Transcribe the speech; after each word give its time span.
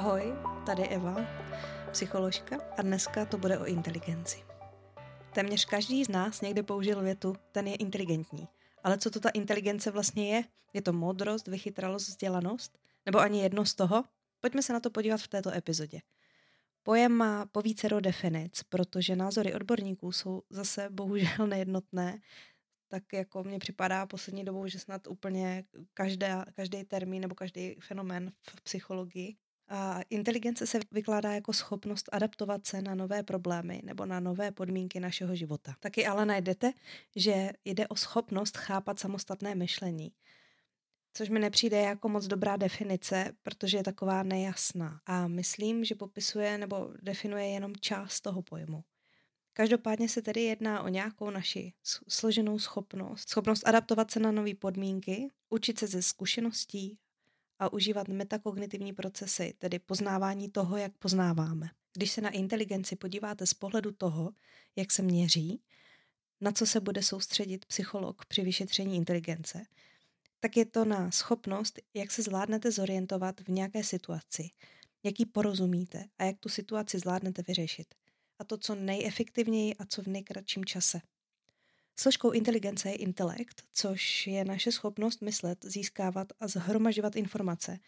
Ahoj, 0.00 0.34
tady 0.66 0.88
Eva, 0.88 1.16
psycholožka 1.92 2.56
a 2.76 2.82
dneska 2.82 3.24
to 3.24 3.38
bude 3.38 3.58
o 3.58 3.66
inteligenci. 3.66 4.44
Téměř 5.34 5.64
každý 5.64 6.04
z 6.04 6.08
nás 6.08 6.40
někdy 6.40 6.62
použil 6.62 7.02
větu, 7.02 7.36
ten 7.52 7.66
je 7.66 7.74
inteligentní. 7.74 8.48
Ale 8.84 8.98
co 8.98 9.10
to 9.10 9.20
ta 9.20 9.28
inteligence 9.28 9.90
vlastně 9.90 10.36
je? 10.36 10.44
Je 10.72 10.82
to 10.82 10.92
modrost, 10.92 11.48
vychytralost, 11.48 12.08
vzdělanost? 12.08 12.78
Nebo 13.06 13.18
ani 13.18 13.42
jedno 13.42 13.64
z 13.64 13.74
toho? 13.74 14.04
Pojďme 14.40 14.62
se 14.62 14.72
na 14.72 14.80
to 14.80 14.90
podívat 14.90 15.20
v 15.20 15.28
této 15.28 15.54
epizodě. 15.54 16.00
Pojem 16.82 17.12
má 17.12 17.46
povícero 17.46 18.00
definic, 18.00 18.62
protože 18.62 19.16
názory 19.16 19.54
odborníků 19.54 20.12
jsou 20.12 20.42
zase 20.50 20.88
bohužel 20.90 21.46
nejednotné, 21.46 22.20
tak 22.88 23.12
jako 23.12 23.44
mně 23.44 23.58
připadá 23.58 24.06
poslední 24.06 24.44
dobou, 24.44 24.66
že 24.66 24.78
snad 24.78 25.06
úplně 25.06 25.64
každá, 25.94 26.44
každý 26.54 26.84
termín 26.84 27.22
nebo 27.22 27.34
každý 27.34 27.76
fenomén 27.80 28.32
v 28.56 28.62
psychologii 28.62 29.36
a 29.70 30.00
inteligence 30.10 30.66
se 30.66 30.78
vykládá 30.90 31.32
jako 31.32 31.52
schopnost 31.52 32.08
adaptovat 32.12 32.66
se 32.66 32.82
na 32.82 32.94
nové 32.94 33.22
problémy 33.22 33.80
nebo 33.84 34.06
na 34.06 34.20
nové 34.20 34.52
podmínky 34.52 35.00
našeho 35.00 35.36
života. 35.36 35.74
Taky 35.80 36.06
ale 36.06 36.26
najdete, 36.26 36.72
že 37.16 37.50
jde 37.64 37.88
o 37.88 37.96
schopnost 37.96 38.56
chápat 38.56 38.98
samostatné 38.98 39.54
myšlení. 39.54 40.12
Což 41.14 41.28
mi 41.28 41.38
nepřijde 41.38 41.80
jako 41.80 42.08
moc 42.08 42.26
dobrá 42.26 42.56
definice, 42.56 43.32
protože 43.42 43.76
je 43.76 43.82
taková 43.82 44.22
nejasná. 44.22 45.00
A 45.06 45.28
myslím, 45.28 45.84
že 45.84 45.94
popisuje 45.94 46.58
nebo 46.58 46.92
definuje 47.02 47.48
jenom 47.48 47.72
část 47.80 48.20
toho 48.20 48.42
pojmu. 48.42 48.84
Každopádně 49.52 50.08
se 50.08 50.22
tedy 50.22 50.42
jedná 50.42 50.82
o 50.82 50.88
nějakou 50.88 51.30
naši 51.30 51.72
složenou 52.08 52.58
schopnost, 52.58 53.28
schopnost 53.28 53.68
adaptovat 53.68 54.10
se 54.10 54.20
na 54.20 54.32
nové 54.32 54.54
podmínky, 54.54 55.28
učit 55.48 55.78
se 55.78 55.86
ze 55.86 56.02
zkušeností 56.02 56.98
a 57.60 57.72
užívat 57.72 58.08
metakognitivní 58.08 58.92
procesy, 58.92 59.54
tedy 59.58 59.78
poznávání 59.78 60.50
toho, 60.50 60.76
jak 60.76 60.92
poznáváme. 60.98 61.70
Když 61.96 62.10
se 62.10 62.20
na 62.20 62.30
inteligenci 62.30 62.96
podíváte 62.96 63.46
z 63.46 63.54
pohledu 63.54 63.92
toho, 63.92 64.32
jak 64.76 64.92
se 64.92 65.02
měří, 65.02 65.62
na 66.40 66.52
co 66.52 66.66
se 66.66 66.80
bude 66.80 67.02
soustředit 67.02 67.64
psycholog 67.64 68.24
při 68.24 68.42
vyšetření 68.42 68.96
inteligence, 68.96 69.66
tak 70.40 70.56
je 70.56 70.66
to 70.66 70.84
na 70.84 71.10
schopnost, 71.10 71.78
jak 71.94 72.10
se 72.10 72.22
zvládnete 72.22 72.70
zorientovat 72.70 73.40
v 73.40 73.48
nějaké 73.48 73.84
situaci, 73.84 74.50
jak 75.02 75.20
ji 75.20 75.26
porozumíte 75.26 76.04
a 76.18 76.24
jak 76.24 76.38
tu 76.38 76.48
situaci 76.48 76.98
zvládnete 76.98 77.42
vyřešit. 77.48 77.94
A 78.38 78.44
to 78.44 78.58
co 78.58 78.74
nejefektivněji 78.74 79.74
a 79.74 79.86
co 79.86 80.02
v 80.02 80.06
nejkratším 80.06 80.64
čase. 80.64 81.00
Složkou 82.00 82.30
inteligence 82.30 82.88
je 82.88 82.94
intelekt, 82.94 83.62
což 83.72 84.26
je 84.26 84.44
naše 84.44 84.72
schopnost 84.72 85.22
myslet, 85.22 85.64
získávat 85.64 86.32
a 86.40 86.48
zhromažďovat 86.48 87.16
informace. 87.16 87.78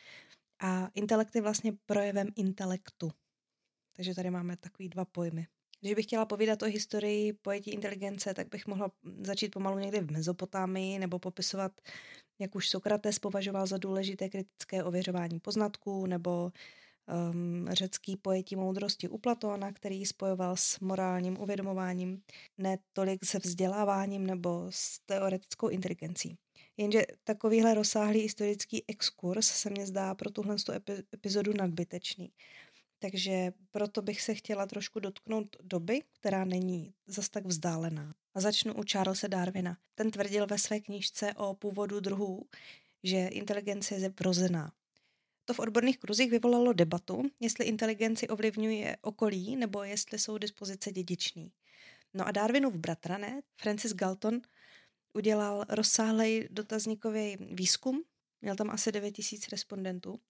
A 0.60 0.90
intelekt 0.94 1.34
je 1.34 1.42
vlastně 1.42 1.72
projevem 1.86 2.28
intelektu. 2.36 3.10
Takže 3.96 4.14
tady 4.14 4.30
máme 4.30 4.56
takový 4.56 4.88
dva 4.88 5.04
pojmy. 5.04 5.46
Když 5.80 5.94
bych 5.94 6.04
chtěla 6.04 6.26
povídat 6.26 6.62
o 6.62 6.66
historii 6.66 7.32
pojetí 7.32 7.70
inteligence, 7.70 8.34
tak 8.34 8.48
bych 8.48 8.66
mohla 8.66 8.90
začít 9.20 9.48
pomalu 9.48 9.78
někdy 9.78 10.00
v 10.00 10.10
Mezopotámii 10.10 10.98
nebo 10.98 11.18
popisovat, 11.18 11.72
jak 12.38 12.54
už 12.54 12.68
Sokrates 12.68 13.18
považoval 13.18 13.66
za 13.66 13.78
důležité 13.78 14.28
kritické 14.28 14.84
ověřování 14.84 15.40
poznatků, 15.40 16.06
nebo 16.06 16.52
um, 17.32 17.68
řecký 17.70 18.16
pojetí 18.16 18.56
moudrosti 18.56 19.08
u 19.08 19.18
Platóna, 19.18 19.72
který 19.72 20.06
spojoval 20.06 20.56
s 20.56 20.80
morálním 20.80 21.40
uvědomováním, 21.40 22.22
ne 22.58 22.78
tolik 22.92 23.24
se 23.24 23.38
vzděláváním 23.38 24.26
nebo 24.26 24.66
s 24.70 25.00
teoretickou 25.06 25.68
inteligencí. 25.68 26.36
Jenže 26.76 27.02
takovýhle 27.24 27.74
rozsáhlý 27.74 28.20
historický 28.20 28.84
exkurs 28.88 29.46
se 29.46 29.70
mně 29.70 29.86
zdá 29.86 30.14
pro 30.14 30.30
tuhle 30.30 30.56
epizodu 31.14 31.52
nadbytečný. 31.58 32.32
Takže 32.98 33.52
proto 33.70 34.02
bych 34.02 34.22
se 34.22 34.34
chtěla 34.34 34.66
trošku 34.66 35.00
dotknout 35.00 35.56
doby, 35.62 36.00
která 36.12 36.44
není 36.44 36.94
zas 37.06 37.28
tak 37.28 37.46
vzdálená. 37.46 38.14
A 38.34 38.40
začnu 38.40 38.74
u 38.74 38.82
Charlesa 38.92 39.28
Darwina. 39.28 39.76
Ten 39.94 40.10
tvrdil 40.10 40.46
ve 40.46 40.58
své 40.58 40.80
knížce 40.80 41.34
o 41.34 41.54
původu 41.54 42.00
druhů, 42.00 42.46
že 43.02 43.26
inteligence 43.26 43.94
je 43.94 44.12
vrozená. 44.20 44.72
To 45.44 45.54
v 45.54 45.58
odborných 45.58 45.98
kruzích 45.98 46.30
vyvolalo 46.30 46.72
debatu, 46.72 47.22
jestli 47.40 47.64
inteligenci 47.64 48.28
ovlivňuje 48.28 48.96
okolí 49.00 49.56
nebo 49.56 49.82
jestli 49.82 50.18
jsou 50.18 50.38
dispozice 50.38 50.92
dědičný. 50.92 51.52
No 52.14 52.26
a 52.26 52.30
Darwinův 52.30 52.74
bratranec 52.74 53.44
Francis 53.60 53.94
Galton 53.94 54.40
udělal 55.12 55.64
rozsáhlej 55.68 56.48
dotazníkový 56.50 57.36
výzkum, 57.40 58.02
měl 58.40 58.56
tam 58.56 58.70
asi 58.70 58.92
9000 58.92 59.48
respondentů 59.48 60.20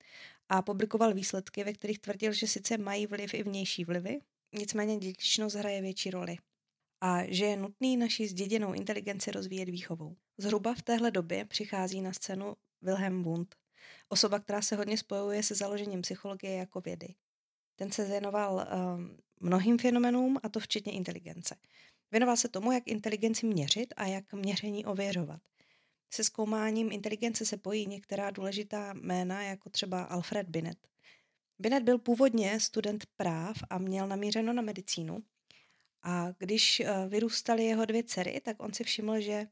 a 0.49 0.63
publikoval 0.63 1.15
výsledky, 1.15 1.65
ve 1.65 1.73
kterých 1.73 1.99
tvrdil, 1.99 2.33
že 2.33 2.47
sice 2.47 2.79
mají 2.79 3.07
vliv 3.07 3.35
i 3.35 3.43
vnější 3.43 3.85
vlivy, 3.85 4.21
nicméně 4.59 4.97
dědičnost 4.97 5.57
hraje 5.57 5.83
větší 5.83 6.11
roli 6.11 6.37
a 7.01 7.23
že 7.29 7.45
je 7.45 7.57
nutný 7.57 7.97
naši 7.97 8.29
zděděnou 8.29 8.73
inteligenci 8.73 9.31
rozvíjet 9.31 9.69
výchovou. 9.69 10.17
Zhruba 10.39 10.75
v 10.75 10.83
téhle 10.83 11.11
době 11.11 11.45
přichází 11.45 12.01
na 12.01 12.13
scénu 12.13 12.57
Wilhelm 12.83 13.23
Wundt, 13.23 13.55
Osoba, 14.09 14.39
která 14.39 14.63
se 14.63 14.77
hodně 14.77 14.99
spojuje 14.99 15.43
se 15.43 15.55
založením 15.55 16.03
psychologie 16.03 16.57
jako 16.57 16.81
vědy. 16.81 17.15
Ten 17.77 17.93
se 17.93 18.05
věnoval 18.05 18.69
um, 18.97 19.17
mnohým 19.41 19.79
fenomenům, 19.79 20.39
a 20.43 20.49
to 20.49 20.61
včetně 20.61 20.93
inteligence. 20.93 21.57
Věnoval 22.11 22.37
se 22.37 22.49
tomu, 22.49 22.73
jak 22.73 22.89
inteligenci 22.89 23.47
měřit 23.47 23.95
a 23.97 24.07
jak 24.07 24.33
měření 24.33 24.87
ověřovat. 24.87 25.41
Se 26.11 26.25
zkoumáním 26.25 26.93
inteligence 26.93 27.47
se 27.47 27.57
pojí 27.57 27.87
některá 27.87 28.31
důležitá 28.31 28.93
jména, 28.93 29.43
jako 29.43 29.71
třeba 29.71 30.03
Alfred 30.03 30.49
Binet. 30.49 30.79
Binet 31.59 31.83
byl 31.83 31.99
původně 31.99 32.61
student 32.61 33.07
práv 33.17 33.57
a 33.71 33.79
měl 33.79 34.07
namířeno 34.07 34.53
na 34.53 34.63
medicínu. 34.63 35.23
A 36.03 36.29
když 36.39 36.81
uh, 36.81 37.11
vyrůstaly 37.11 37.65
jeho 37.65 37.85
dvě 37.85 38.05
dcery, 38.05 38.41
tak 38.41 38.63
on 38.63 38.73
si 38.73 38.85
všiml, 38.85 39.21
že, 39.21 39.47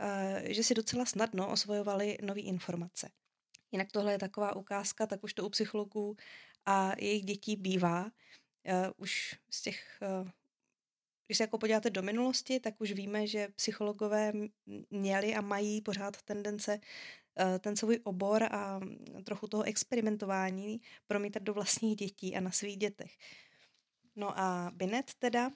uh, 0.00 0.48
že 0.52 0.64
si 0.64 0.74
docela 0.74 1.04
snadno 1.04 1.52
osvojovali 1.52 2.18
nové 2.22 2.40
informace. 2.40 3.10
Jinak 3.72 3.92
tohle 3.92 4.12
je 4.12 4.18
taková 4.18 4.56
ukázka, 4.56 5.06
tak 5.06 5.24
už 5.24 5.34
to 5.34 5.46
u 5.46 5.48
psychologů 5.48 6.16
a 6.66 6.92
jejich 6.98 7.24
dětí 7.24 7.56
bývá. 7.56 8.04
Uh, 8.04 8.12
už 8.96 9.34
z 9.50 9.62
těch, 9.62 9.98
uh, 10.22 10.28
když 11.26 11.38
se 11.38 11.44
jako 11.44 11.58
podíváte 11.58 11.90
do 11.90 12.02
minulosti, 12.02 12.60
tak 12.60 12.80
už 12.80 12.92
víme, 12.92 13.26
že 13.26 13.48
psychologové 13.56 14.32
měli 14.90 15.34
a 15.34 15.40
mají 15.40 15.80
pořád 15.80 16.22
tendence 16.22 16.80
uh, 16.80 17.58
ten 17.58 17.76
svůj 17.76 18.00
obor 18.04 18.42
a 18.42 18.80
trochu 19.24 19.46
toho 19.46 19.62
experimentování 19.62 20.80
promítat 21.06 21.42
do 21.42 21.54
vlastních 21.54 21.96
dětí 21.96 22.36
a 22.36 22.40
na 22.40 22.50
svých 22.50 22.76
dětech. 22.76 23.12
No 24.16 24.38
a 24.38 24.70
Binet 24.74 25.10
teda 25.18 25.50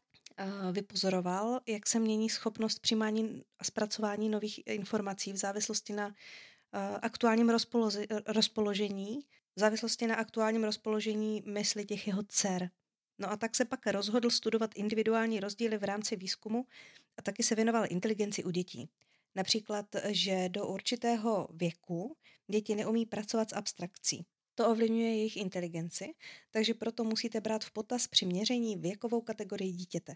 vypozoroval, 0.73 1.61
jak 1.67 1.87
se 1.87 1.99
mění 1.99 2.31
schopnost 2.31 2.79
přijímání 2.79 3.43
a 3.59 3.65
zpracování 3.65 4.29
nových 4.29 4.61
informací 4.67 5.33
v 5.33 5.37
závislosti 5.37 5.93
na 5.93 6.15
Eh, 6.77 6.99
aktuálním 7.03 7.53
rozpoložení, 8.27 9.21
v 9.57 9.61
závislosti 9.61 10.07
na 10.07 10.15
aktuálním 10.15 10.65
rozpoložení 10.65 11.43
mysli 11.47 11.85
těch 11.85 12.07
jeho 12.07 12.23
dcer. 12.23 12.71
No 13.19 13.31
a 13.31 13.37
tak 13.37 13.57
se 13.57 13.65
pak 13.65 13.87
rozhodl 13.87 14.31
studovat 14.31 14.71
individuální 14.75 15.41
rozdíly 15.41 15.79
v 15.79 15.85
rámci 15.85 16.17
výzkumu 16.17 16.67
a 17.17 17.23
taky 17.23 17.43
se 17.43 17.55
věnoval 17.55 17.85
inteligenci 17.89 18.45
u 18.45 18.51
dětí. 18.51 18.91
Například, 19.35 19.87
že 20.09 20.49
do 20.49 20.67
určitého 20.67 21.49
věku 21.53 22.17
děti 22.47 22.75
neumí 22.75 23.07
pracovat 23.07 23.51
s 23.51 23.57
abstrakcí. 23.57 24.27
To 24.55 24.69
ovlivňuje 24.69 25.17
jejich 25.17 25.37
inteligenci, 25.37 26.15
takže 26.51 26.75
proto 26.75 27.05
musíte 27.05 27.41
brát 27.41 27.65
v 27.65 27.71
potaz 27.71 28.07
při 28.07 28.27
měření 28.27 28.77
věkovou 28.77 29.21
kategorii 29.21 29.73
dítěte. 29.73 30.15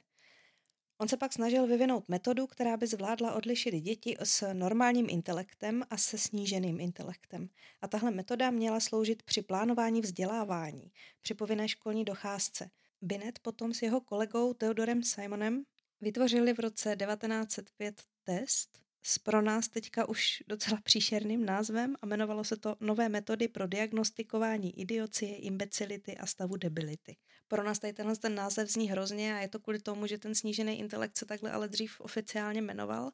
On 1.01 1.09
se 1.09 1.17
pak 1.17 1.33
snažil 1.33 1.67
vyvinout 1.67 2.09
metodu, 2.09 2.47
která 2.47 2.77
by 2.77 2.87
zvládla 2.87 3.35
odlišit 3.35 3.75
děti 3.81 4.17
s 4.23 4.53
normálním 4.53 5.07
intelektem 5.11 5.83
a 5.91 5.97
se 5.97 6.19
sníženým 6.19 6.81
intelektem. 6.81 7.49
A 7.83 7.89
tahle 7.89 8.11
metoda 8.11 8.51
měla 8.51 8.81
sloužit 8.81 9.23
při 9.23 9.43
plánování 9.43 10.01
vzdělávání, 10.01 10.93
při 11.21 11.35
povinné 11.35 11.69
školní 11.69 12.05
docházce. 12.05 12.71
Binet 13.03 13.39
potom 13.39 13.75
s 13.75 13.83
jeho 13.83 14.01
kolegou 14.01 14.55
Theodorem 14.55 15.03
Simonem 15.03 15.65
vytvořili 16.01 16.53
v 16.53 16.59
roce 16.59 16.97
1905 16.97 18.03
test, 18.25 18.88
s 19.03 19.19
pro 19.19 19.43
nás 19.43 19.69
teďka 19.69 20.09
už 20.09 20.43
docela 20.49 20.81
příšerným 20.85 21.47
názvem 21.47 21.97
a 22.03 22.07
jmenovalo 22.07 22.45
se 22.45 22.57
to 22.57 22.77
Nové 22.81 23.09
metody 23.09 23.49
pro 23.49 23.67
diagnostikování 23.67 24.81
idiocie, 24.81 25.37
imbecility 25.37 26.17
a 26.17 26.27
stavu 26.27 26.57
debility. 26.57 27.17
Pro 27.49 27.65
nás 27.65 27.79
tady 27.79 27.93
tenhle 27.93 28.17
ten 28.17 28.35
název 28.35 28.69
zní 28.69 28.91
hrozně 28.91 29.35
a 29.35 29.39
je 29.39 29.49
to 29.49 29.59
kvůli 29.59 29.79
tomu, 29.79 30.07
že 30.07 30.19
ten 30.19 30.35
snížený 30.35 30.79
intelekt 30.79 31.17
se 31.17 31.27
takhle 31.27 31.51
ale 31.51 31.69
dřív 31.69 32.01
oficiálně 32.01 32.63
jmenoval, 32.63 33.11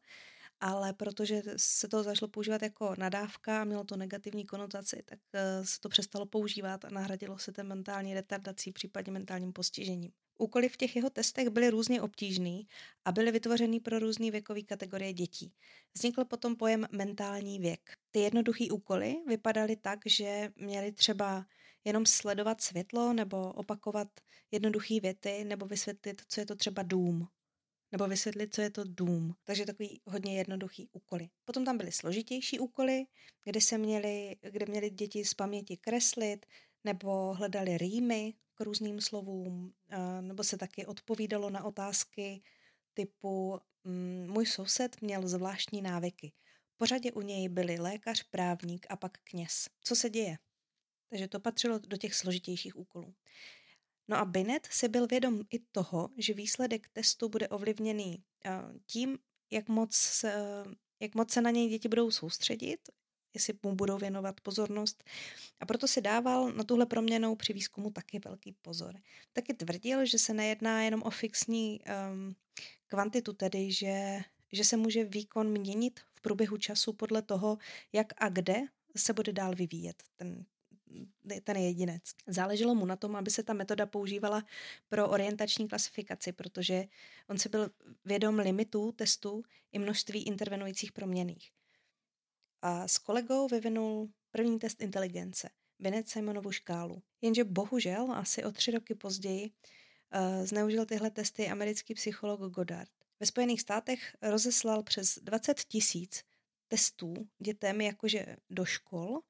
ale 0.61 0.93
protože 0.93 1.43
se 1.57 1.89
to 1.89 2.03
začalo 2.03 2.29
používat 2.29 2.63
jako 2.63 2.95
nadávka 2.99 3.61
a 3.61 3.65
mělo 3.65 3.85
to 3.85 3.97
negativní 3.97 4.47
konotaci, 4.47 5.03
tak 5.05 5.19
eh, 5.33 5.67
se 5.67 5.81
to 5.81 5.89
přestalo 5.89 6.27
používat 6.27 6.85
a 6.85 6.91
nahradilo 6.91 7.39
se 7.39 7.53
ten 7.53 7.69
mentální 7.69 8.15
retardací, 8.15 8.73
případně 8.73 9.13
mentálním 9.13 9.53
postižením. 9.53 10.11
Úkoly 10.39 10.69
v 10.69 10.77
těch 10.77 10.97
jeho 10.97 11.11
testech 11.11 11.49
byly 11.49 11.71
různě 11.71 12.03
obtížný 12.03 12.69
a 13.05 13.13
byly 13.13 13.33
vytvořeny 13.33 13.81
pro 13.81 13.99
různé 13.99 14.31
věkové 14.31 14.63
kategorie 14.63 15.13
dětí. 15.13 15.53
Vznikl 15.95 16.25
potom 16.25 16.57
pojem 16.57 16.87
mentální 16.93 17.59
věk. 17.59 17.81
Ty 18.11 18.21
jednoduché 18.21 18.65
úkoly 18.73 19.17
vypadaly 19.27 19.77
tak, 19.77 19.99
že 20.07 20.51
měli 20.57 20.93
třeba 20.93 21.47
jenom 21.85 22.07
sledovat 22.07 22.61
světlo 22.61 23.13
nebo 23.13 23.53
opakovat 23.53 24.09
jednoduché 24.51 25.01
věty 25.01 25.45
nebo 25.45 25.67
vysvětlit, 25.67 26.23
co 26.29 26.41
je 26.41 26.47
to 26.47 26.57
třeba 26.57 26.83
dům. 26.83 27.29
Nebo 27.95 28.09
vysvětlit, 28.09 28.55
co 28.55 28.63
je 28.63 28.71
to 28.71 28.85
dům. 28.85 29.35
Takže 29.45 29.67
takový 29.67 30.01
hodně 30.07 30.39
jednoduchý 30.39 30.89
úkoly. 30.93 31.29
Potom 31.45 31.65
tam 31.65 31.79
byly 31.79 31.93
složitější 31.93 32.59
úkoly, 32.59 33.05
kde 33.45 33.61
se 33.61 33.79
měli, 33.79 34.37
kde 34.41 34.67
měli 34.67 34.91
děti 34.91 35.25
z 35.25 35.35
paměti 35.35 35.77
kreslit, 35.77 36.47
nebo 36.85 37.35
hledali 37.35 37.79
rýmy 37.79 38.35
k 38.55 38.61
různým 38.61 39.01
slovům, 39.01 39.75
nebo 40.21 40.45
se 40.45 40.57
taky 40.59 40.87
odpovídalo 40.87 41.51
na 41.51 41.65
otázky 41.65 42.43
typu 42.95 43.61
mm, 43.85 44.27
můj 44.31 44.47
soused 44.47 45.03
měl 45.03 45.29
zvláštní 45.29 45.83
návyky. 45.83 46.33
Pořadě 46.77 47.13
u 47.13 47.21
něj 47.21 47.49
byli 47.49 47.79
lékař, 47.79 48.23
právník 48.23 48.87
a 48.89 48.97
pak 48.97 49.19
kněz. 49.25 49.69
Co 49.81 49.97
se 49.97 50.11
děje? 50.11 50.39
Takže 51.11 51.29
to 51.29 51.41
patřilo 51.41 51.79
do 51.79 51.97
těch 51.97 52.15
složitějších 52.15 52.77
úkolů. 52.77 53.15
No 54.09 54.17
a 54.17 54.25
Binet 54.25 54.69
si 54.71 54.89
byl 54.89 55.07
vědom 55.07 55.41
i 55.51 55.59
toho, 55.59 56.09
že 56.19 56.35
výsledek 56.35 56.89
testu 56.93 57.29
bude 57.29 57.49
ovlivněný 57.49 58.23
tím, 58.87 59.19
jak 59.51 59.69
moc, 59.69 60.25
jak 61.01 61.15
moc 61.15 61.33
se 61.33 61.41
na 61.41 61.51
něj 61.51 61.69
děti 61.69 61.89
budou 61.89 62.11
soustředit, 62.11 62.81
jestli 63.35 63.55
mu 63.63 63.75
budou 63.75 63.99
věnovat 63.99 64.41
pozornost. 64.41 65.05
A 65.61 65.67
proto 65.67 65.89
si 65.89 66.01
dával 66.01 66.53
na 66.53 66.65
tuhle 66.65 66.87
proměnou 66.87 67.37
při 67.37 67.53
výzkumu 67.53 67.91
taky 67.91 68.19
velký 68.19 68.53
pozor. 68.53 68.95
Taky 69.33 69.55
tvrdil, 69.55 70.07
že 70.07 70.19
se 70.19 70.35
nejedná 70.35 70.83
jenom 70.83 71.03
o 71.03 71.11
fixní 71.11 71.81
um, 71.81 72.37
kvantitu, 72.87 73.33
tedy 73.33 73.73
že, 73.73 74.21
že 74.53 74.65
se 74.65 74.77
může 74.77 75.05
výkon 75.05 75.51
měnit 75.51 76.01
v 76.15 76.21
průběhu 76.21 76.57
času 76.57 76.93
podle 76.93 77.23
toho, 77.23 77.59
jak 77.93 78.07
a 78.17 78.29
kde 78.29 78.61
se 78.97 79.13
bude 79.13 79.33
dál 79.33 79.55
vyvíjet 79.55 80.03
ten, 80.17 80.47
ten 81.45 81.57
jedinec. 81.57 82.03
Záleželo 82.27 82.75
mu 82.75 82.87
na 82.87 82.97
tom, 82.97 83.17
aby 83.17 83.31
se 83.31 83.43
ta 83.43 83.53
metoda 83.53 83.87
používala 83.87 84.45
pro 84.89 85.09
orientační 85.09 85.69
klasifikaci, 85.69 86.33
protože 86.33 86.85
on 87.29 87.39
si 87.39 87.49
byl 87.49 87.71
vědom 88.05 88.39
limitů 88.39 88.93
testů 88.93 89.43
i 89.73 89.79
množství 89.79 90.23
intervenujících 90.23 90.93
proměných. 90.93 91.51
A 92.63 92.89
s 92.89 92.99
kolegou 92.99 93.49
vyvinul 93.49 94.11
první 94.31 94.59
test 94.59 94.83
inteligence, 94.83 95.51
Binet 95.79 96.09
Simonovu 96.09 96.53
škálu. 96.53 97.03
Jenže 97.21 97.45
bohužel 97.45 98.13
asi 98.13 98.45
o 98.45 98.53
tři 98.53 98.71
roky 98.71 98.95
později 98.95 99.51
uh, 99.51 100.47
zneužil 100.47 100.87
tyhle 100.87 101.11
testy 101.11 101.49
americký 101.49 101.95
psycholog 101.95 102.41
Goddard. 102.41 102.91
Ve 103.21 103.27
Spojených 103.27 103.61
státech 103.61 104.17
rozeslal 104.23 104.83
přes 104.83 105.19
20 105.23 105.61
tisíc 105.61 106.25
testů 106.69 107.15
dětem 107.39 107.81
jakože 107.81 108.37
do 108.51 108.65
škol, 108.65 109.21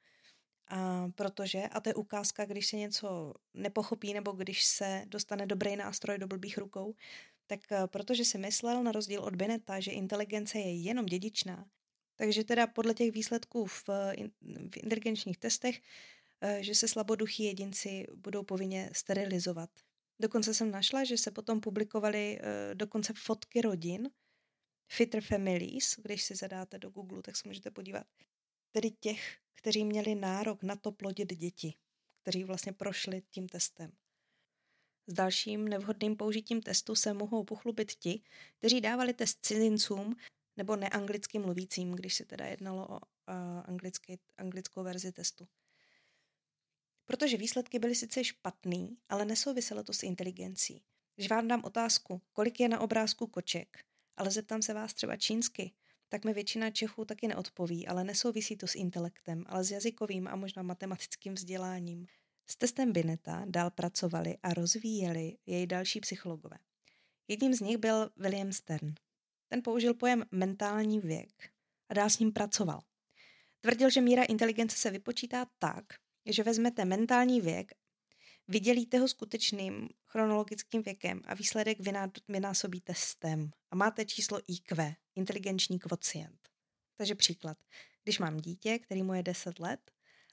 a 0.69 1.09
protože, 1.15 1.63
a 1.63 1.81
to 1.81 1.89
je 1.89 1.95
ukázka, 1.95 2.45
když 2.45 2.67
se 2.67 2.77
něco 2.77 3.35
nepochopí 3.55 4.15
nebo 4.15 4.33
když 4.33 4.65
se 4.65 5.05
dostane 5.07 5.47
dobrý 5.47 5.77
nástroj 5.77 6.19
do 6.19 6.27
blbých 6.27 6.59
rukou, 6.59 6.95
tak 7.47 7.61
eh, 7.73 7.87
protože 7.87 8.25
si 8.25 8.39
myslel, 8.39 8.83
na 8.83 8.93
rozdíl 8.93 9.23
od 9.23 9.37
Bineta, 9.37 9.81
že 9.81 9.91
inteligence 9.91 10.59
je 10.59 10.75
jenom 10.75 11.07
dědičná, 11.07 11.67
takže 12.17 12.45
teda 12.45 12.67
podle 12.67 12.95
těch 12.95 13.13
výsledků 13.13 13.67
v, 13.67 13.89
v 14.71 14.77
inteligenčních 14.77 15.39
testech, 15.39 15.81
eh, 16.41 16.63
že 16.63 16.75
se 16.75 16.89
slaboduchí 16.89 17.45
jedinci 17.45 18.07
budou 18.15 18.43
povinně 18.43 18.91
sterilizovat. 18.93 19.71
Dokonce 20.21 20.55
jsem 20.55 20.71
našla, 20.71 21.05
že 21.05 21.19
se 21.19 21.31
potom 21.31 21.61
publikovaly 21.61 22.39
eh, 22.41 22.75
dokonce 22.75 23.13
fotky 23.17 23.61
rodin, 23.61 24.11
Fitter 24.89 25.23
Families, 25.23 25.97
když 26.03 26.23
si 26.23 26.35
zadáte 26.35 26.79
do 26.79 26.91
Google, 26.91 27.23
tak 27.23 27.37
se 27.37 27.49
můžete 27.49 27.71
podívat. 27.71 28.07
Tedy 28.75 28.91
těch, 28.91 29.39
kteří 29.55 29.85
měli 29.85 30.15
nárok 30.15 30.63
na 30.63 30.77
to 30.77 30.93
plodit 30.93 31.35
děti, 31.35 31.75
kteří 32.23 32.45
vlastně 32.45 32.73
prošli 32.73 33.23
tím 33.31 33.49
testem. 33.49 33.93
S 35.07 35.13
dalším 35.13 35.69
nevhodným 35.69 36.17
použitím 36.17 36.63
testu 36.63 36.95
se 36.95 37.15
mohou 37.15 37.45
pochlubit 37.45 37.93
ti, 37.93 38.23
kteří 38.59 38.81
dávali 38.81 39.15
test 39.15 39.39
cizincům 39.43 40.17
nebo 40.57 40.77
neanglicky 40.77 41.39
mluvícím, 41.39 41.93
když 41.93 42.15
se 42.15 42.25
teda 42.25 42.47
jednalo 42.47 42.89
o 42.97 43.01
anglický, 43.65 44.19
anglickou 44.37 44.83
verzi 44.83 45.13
testu. 45.13 45.49
Protože 47.05 47.37
výsledky 47.37 47.79
byly 47.79 47.95
sice 47.95 48.25
špatný, 48.25 48.99
ale 49.09 49.25
nesouviselo 49.25 49.83
to 49.85 49.93
s 49.93 50.03
inteligencí. 50.03 50.83
Když 51.15 51.31
vám 51.31 51.49
dám 51.49 51.65
otázku, 51.65 52.23
kolik 52.33 52.61
je 52.61 52.69
na 52.69 52.81
obrázku 52.81 53.27
koček, 53.27 53.85
ale 54.17 54.31
zeptám 54.31 54.63
se 54.63 54.75
vás 54.75 54.95
třeba 54.95 55.17
čínsky, 55.17 55.73
tak 56.15 56.25
mi 56.25 56.35
většina 56.35 56.71
Čechů 56.71 57.05
taky 57.05 57.29
neodpoví, 57.29 57.87
ale 57.87 58.05
nesouvisí 58.05 58.57
to 58.57 58.67
s 58.67 58.75
intelektem, 58.75 59.45
ale 59.49 59.65
s 59.65 59.71
jazykovým 59.71 60.29
a 60.29 60.37
možná 60.37 60.63
matematickým 60.63 61.35
vzděláním. 61.35 62.07
S 62.47 62.57
testem 62.57 62.93
Bineta 62.93 63.45
dál 63.47 63.71
pracovali 63.71 64.37
a 64.43 64.55
rozvíjeli 64.55 65.37
jej 65.47 65.67
další 65.67 66.01
psychologové. 66.01 66.57
Jedním 67.29 67.55
z 67.55 67.61
nich 67.61 67.79
byl 67.79 68.11
William 68.17 68.53
Stern. 68.53 68.95
Ten 69.49 69.63
použil 69.63 69.95
pojem 69.95 70.25
mentální 70.31 71.01
věk 71.01 71.51
a 71.89 71.95
dál 71.95 72.11
s 72.11 72.19
ním 72.19 72.33
pracoval. 72.33 72.81
Tvrdil, 73.61 73.91
že 73.91 74.01
míra 74.01 74.25
inteligence 74.25 74.77
se 74.77 74.91
vypočítá 74.91 75.47
tak, 75.59 75.85
že 76.27 76.43
vezmete 76.43 76.85
mentální 76.85 77.41
věk, 77.41 77.73
vydělíte 78.49 78.99
ho 78.99 79.09
skutečným 79.09 79.89
chronologickým 80.07 80.83
věkem 80.83 81.21
a 81.25 81.35
výsledek 81.35 81.79
vynásobíte 82.29 82.93
testem 82.93 83.51
a 83.71 83.77
máte 83.77 84.05
číslo 84.05 84.41
IQ, 84.49 84.95
inteligenční 85.15 85.79
kvocient. 85.79 86.49
Takže 86.97 87.15
příklad. 87.15 87.59
Když 88.05 88.19
mám 88.19 88.41
dítě, 88.41 88.79
který 88.79 89.03
mu 89.03 89.15
je 89.15 89.23
10 89.23 89.59
let, 89.59 89.91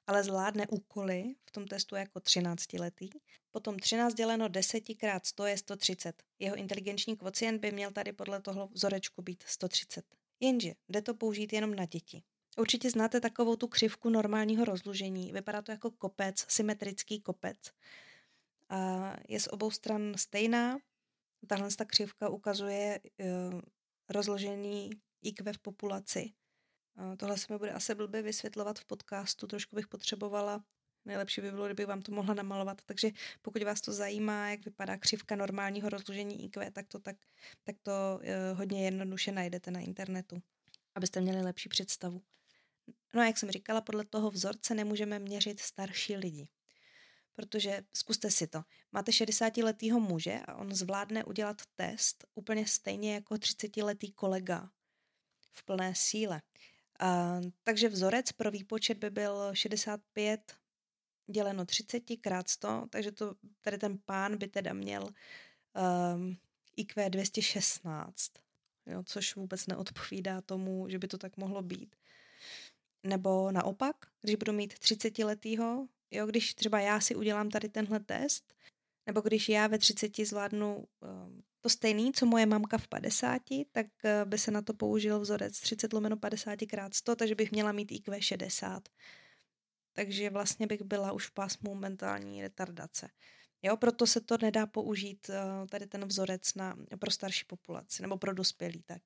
ale 0.07 0.23
zvládne 0.23 0.67
úkoly 0.67 1.35
v 1.45 1.51
tom 1.51 1.67
testu 1.67 1.95
jako 1.95 2.19
13 2.19 2.73
letý. 2.73 3.09
Potom 3.51 3.79
13 3.79 4.13
děleno 4.13 4.47
10 4.47 4.83
krát 4.99 5.25
100 5.25 5.45
je 5.45 5.57
130. 5.57 6.23
Jeho 6.39 6.55
inteligenční 6.55 7.17
kvocient 7.17 7.59
by 7.59 7.71
měl 7.71 7.91
tady 7.91 8.11
podle 8.13 8.41
toho 8.41 8.67
vzorečku 8.67 9.21
být 9.21 9.43
130. 9.47 10.05
Jenže 10.39 10.73
jde 10.89 11.01
to 11.01 11.13
použít 11.13 11.53
jenom 11.53 11.75
na 11.75 11.85
děti. 11.85 12.23
Určitě 12.57 12.89
znáte 12.89 13.21
takovou 13.21 13.55
tu 13.55 13.67
křivku 13.67 14.09
normálního 14.09 14.65
rozložení. 14.65 15.33
Vypadá 15.33 15.61
to 15.61 15.71
jako 15.71 15.91
kopec, 15.91 16.45
symetrický 16.47 17.21
kopec. 17.21 17.57
A 18.69 19.13
je 19.27 19.39
z 19.39 19.47
obou 19.47 19.71
stran 19.71 20.13
stejná. 20.17 20.77
Tahle 21.47 21.69
ta 21.77 21.85
křivka 21.85 22.29
ukazuje 22.29 22.99
uh, 23.19 23.61
rozložení 24.09 24.89
IQ 25.21 25.53
v 25.53 25.59
populaci. 25.59 26.33
Tohle 27.17 27.37
se 27.37 27.53
mi 27.53 27.59
bude 27.59 27.71
asi 27.71 27.95
blbě 27.95 28.21
vysvětlovat 28.21 28.79
v 28.79 28.85
podcastu, 28.85 29.47
trošku 29.47 29.75
bych 29.75 29.87
potřebovala. 29.87 30.63
Nejlepší 31.05 31.41
by 31.41 31.51
bylo, 31.51 31.65
kdybych 31.65 31.87
vám 31.87 32.01
to 32.01 32.11
mohla 32.11 32.33
namalovat. 32.33 32.81
Takže 32.85 33.11
pokud 33.41 33.63
vás 33.63 33.81
to 33.81 33.93
zajímá, 33.93 34.49
jak 34.49 34.65
vypadá 34.65 34.97
křivka 34.97 35.35
normálního 35.35 35.89
rozložení 35.89 36.45
IQ, 36.45 36.71
tak 36.71 36.87
to, 36.87 36.99
tak, 36.99 37.15
tak 37.63 37.75
to 37.81 37.91
uh, 38.19 38.57
hodně 38.57 38.85
jednoduše 38.85 39.31
najdete 39.31 39.71
na 39.71 39.79
internetu, 39.79 40.41
abyste 40.95 41.21
měli 41.21 41.41
lepší 41.41 41.69
představu. 41.69 42.21
No 43.13 43.21
a 43.21 43.25
jak 43.25 43.37
jsem 43.37 43.51
říkala, 43.51 43.81
podle 43.81 44.05
toho 44.05 44.31
vzorce 44.31 44.75
nemůžeme 44.75 45.19
měřit 45.19 45.59
starší 45.59 46.15
lidi. 46.15 46.47
Protože 47.33 47.83
zkuste 47.93 48.31
si 48.31 48.47
to. 48.47 48.61
Máte 48.91 49.11
60-letýho 49.11 49.99
muže 49.99 50.39
a 50.47 50.55
on 50.55 50.75
zvládne 50.75 51.23
udělat 51.23 51.61
test 51.75 52.25
úplně 52.35 52.67
stejně 52.67 53.13
jako 53.13 53.35
30-letý 53.35 54.11
kolega 54.11 54.69
v 55.53 55.63
plné 55.63 55.95
síle. 55.95 56.41
A, 56.99 57.39
takže 57.63 57.89
vzorec 57.89 58.31
pro 58.31 58.51
výpočet 58.51 58.97
by 58.97 59.09
byl 59.09 59.49
65 59.53 60.57
děleno 61.31 61.65
30 61.65 62.03
krát 62.21 62.49
100, 62.49 62.87
takže 62.89 63.11
to, 63.11 63.35
tady 63.61 63.77
ten 63.77 63.97
pán 64.05 64.37
by 64.37 64.47
teda 64.47 64.73
měl 64.73 65.03
um, 65.03 66.37
IQ 66.77 67.09
216, 67.09 68.31
jo, 68.85 69.03
což 69.03 69.35
vůbec 69.35 69.67
neodpovídá 69.67 70.41
tomu, 70.41 70.89
že 70.89 70.99
by 70.99 71.07
to 71.07 71.17
tak 71.17 71.37
mohlo 71.37 71.61
být. 71.61 71.95
Nebo 73.03 73.51
naopak, 73.51 73.95
když 74.21 74.35
budu 74.35 74.53
mít 74.53 74.79
30 74.79 75.19
letýho, 75.19 75.87
jo, 76.11 76.25
když 76.25 76.53
třeba 76.53 76.79
já 76.79 76.99
si 76.99 77.15
udělám 77.15 77.49
tady 77.49 77.69
tenhle 77.69 77.99
test, 77.99 78.53
nebo 79.05 79.21
když 79.21 79.49
já 79.49 79.67
ve 79.67 79.77
30 79.77 80.17
zvládnu 80.17 80.75
um, 80.77 81.43
to 81.61 81.69
stejný, 81.69 82.13
co 82.13 82.25
moje 82.25 82.45
mamka 82.45 82.77
v 82.77 82.87
50, 82.87 83.41
tak 83.71 83.87
uh, 84.03 84.29
by 84.29 84.37
se 84.37 84.51
na 84.51 84.61
to 84.61 84.73
použil 84.73 85.19
vzorec 85.19 85.59
30 85.59 85.93
lomeno 85.93 86.17
50 86.17 86.59
krát 86.69 86.93
100, 86.93 87.15
takže 87.15 87.35
bych 87.35 87.51
měla 87.51 87.71
mít 87.71 87.91
IQ 87.91 88.21
60. 88.21 88.89
Takže 89.93 90.29
vlastně 90.29 90.67
bych 90.67 90.81
byla 90.81 91.11
už 91.11 91.27
v 91.27 91.31
pásmu 91.31 91.75
mentální 91.75 92.41
retardace. 92.41 93.09
Jo, 93.61 93.77
proto 93.77 94.07
se 94.07 94.21
to 94.21 94.37
nedá 94.41 94.67
použít 94.67 95.29
uh, 95.29 95.67
tady 95.67 95.87
ten 95.87 96.05
vzorec 96.05 96.53
na, 96.55 96.75
pro 96.99 97.11
starší 97.11 97.45
populaci 97.45 98.01
nebo 98.01 98.17
pro 98.17 98.33
dospělí 98.33 98.83
tak. 98.85 99.01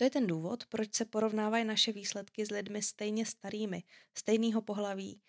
To 0.00 0.04
je 0.04 0.10
ten 0.10 0.26
důvod, 0.26 0.66
proč 0.66 0.94
se 0.94 1.04
porovnávají 1.04 1.64
naše 1.64 1.92
výsledky 1.92 2.46
s 2.46 2.50
lidmi 2.50 2.82
stejně 2.82 3.26
starými, 3.26 3.82
stejného 4.18 4.62
pohlaví, 4.62 5.20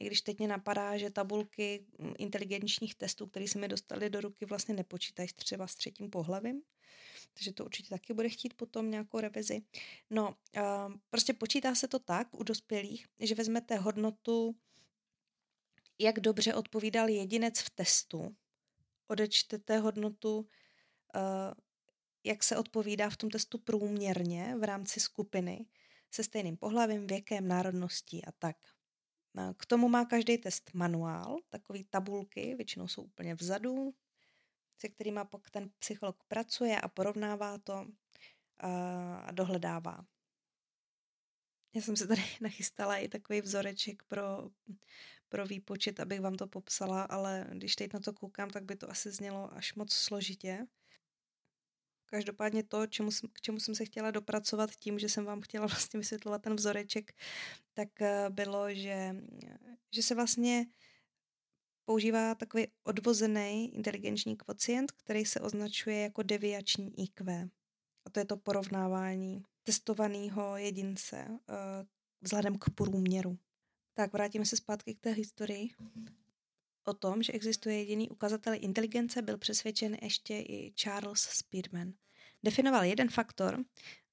i 0.00 0.06
když 0.06 0.20
teď 0.20 0.38
mě 0.38 0.48
napadá, 0.48 0.96
že 0.96 1.10
tabulky 1.10 1.86
mm, 1.98 2.14
inteligenčních 2.18 2.94
testů, 2.94 3.26
které 3.26 3.48
se 3.48 3.58
mi 3.58 3.68
dostaly 3.68 4.10
do 4.10 4.20
ruky, 4.20 4.46
vlastně 4.46 4.74
nepočítají 4.74 5.28
třeba 5.36 5.66
s 5.66 5.74
třetím 5.74 6.10
pohlavím, 6.10 6.62
takže 7.34 7.52
to 7.52 7.64
určitě 7.64 7.88
taky 7.88 8.14
bude 8.14 8.28
chtít 8.28 8.54
potom 8.54 8.90
nějakou 8.90 9.20
revizi. 9.20 9.62
No, 10.10 10.34
prostě 11.10 11.32
počítá 11.32 11.74
se 11.74 11.88
to 11.88 11.98
tak 11.98 12.34
u 12.34 12.42
dospělých, 12.42 13.06
že 13.20 13.34
vezmete 13.34 13.76
hodnotu 13.76 14.56
jak 15.98 16.20
dobře 16.20 16.54
odpovídal 16.54 17.08
jedinec 17.08 17.60
v 17.60 17.70
testu, 17.70 18.36
odečtete 19.08 19.78
hodnotu, 19.78 20.48
jak 22.24 22.42
se 22.42 22.56
odpovídá 22.56 23.10
v 23.10 23.16
tom 23.16 23.30
testu 23.30 23.58
průměrně 23.58 24.56
v 24.58 24.64
rámci 24.64 25.00
skupiny 25.00 25.66
se 26.10 26.24
stejným 26.24 26.56
pohlavím, 26.56 27.06
věkem, 27.06 27.48
národností 27.48 28.24
a 28.24 28.32
tak. 28.32 28.56
K 29.56 29.66
tomu 29.66 29.88
má 29.88 30.04
každý 30.04 30.38
test 30.38 30.70
manuál, 30.74 31.38
takový 31.48 31.84
tabulky, 31.84 32.54
většinou 32.54 32.88
jsou 32.88 33.02
úplně 33.02 33.34
vzadu, 33.34 33.94
se 34.78 34.88
kterými 34.88 35.20
pak 35.30 35.50
ten 35.50 35.70
psycholog 35.78 36.24
pracuje 36.28 36.80
a 36.80 36.88
porovnává 36.88 37.58
to 37.58 37.86
a 38.58 39.32
dohledává. 39.32 40.06
Já 41.74 41.82
jsem 41.82 41.96
se 41.96 42.06
tady 42.06 42.22
nachystala 42.40 42.96
i 42.96 43.08
takový 43.08 43.40
vzoreček 43.40 44.02
pro, 44.02 44.50
pro 45.28 45.46
výpočet, 45.46 46.00
abych 46.00 46.20
vám 46.20 46.34
to 46.34 46.46
popsala, 46.46 47.02
ale 47.02 47.46
když 47.52 47.76
teď 47.76 47.92
na 47.92 48.00
to 48.00 48.12
koukám, 48.12 48.50
tak 48.50 48.64
by 48.64 48.76
to 48.76 48.90
asi 48.90 49.10
znělo 49.10 49.54
až 49.54 49.74
moc 49.74 49.92
složitě. 49.92 50.66
Každopádně 52.10 52.62
to, 52.62 52.86
čemu 52.86 53.10
jsem, 53.10 53.28
k 53.32 53.40
čemu 53.40 53.60
jsem 53.60 53.74
se 53.74 53.84
chtěla 53.84 54.10
dopracovat 54.10 54.70
tím, 54.70 54.98
že 54.98 55.08
jsem 55.08 55.24
vám 55.24 55.40
chtěla 55.40 55.66
vlastně 55.70 56.00
vysvětlovat 56.00 56.42
ten 56.42 56.56
vzoreček, 56.56 57.12
tak 57.74 58.02
eh, 58.02 58.26
bylo, 58.30 58.74
že, 58.74 59.16
že 59.92 60.02
se 60.02 60.14
vlastně 60.14 60.66
používá 61.84 62.34
takový 62.34 62.66
odvozený 62.84 63.74
inteligenční 63.74 64.36
kvocient, 64.36 64.92
který 64.92 65.24
se 65.24 65.40
označuje 65.40 66.00
jako 66.00 66.22
deviační 66.22 67.00
IQ. 67.00 67.48
A 68.04 68.10
to 68.10 68.20
je 68.20 68.24
to 68.24 68.36
porovnávání 68.36 69.42
testovaného 69.62 70.56
jedince 70.56 71.26
uh, 71.28 71.36
vzhledem 72.20 72.58
k 72.58 72.70
průměru. 72.70 73.38
Tak 73.94 74.12
vrátíme 74.12 74.46
se 74.46 74.56
zpátky 74.56 74.94
k 74.94 75.00
té 75.00 75.10
historii. 75.10 75.70
O 76.88 76.94
tom, 76.94 77.22
že 77.22 77.32
existuje 77.32 77.78
jediný 77.78 78.08
ukazatel 78.08 78.54
inteligence, 78.56 79.22
byl 79.22 79.38
přesvědčen 79.38 79.96
ještě 80.02 80.34
i 80.34 80.72
Charles 80.76 81.20
Spearman. 81.20 81.92
Definoval 82.42 82.84
jeden 82.84 83.08
faktor, 83.08 83.64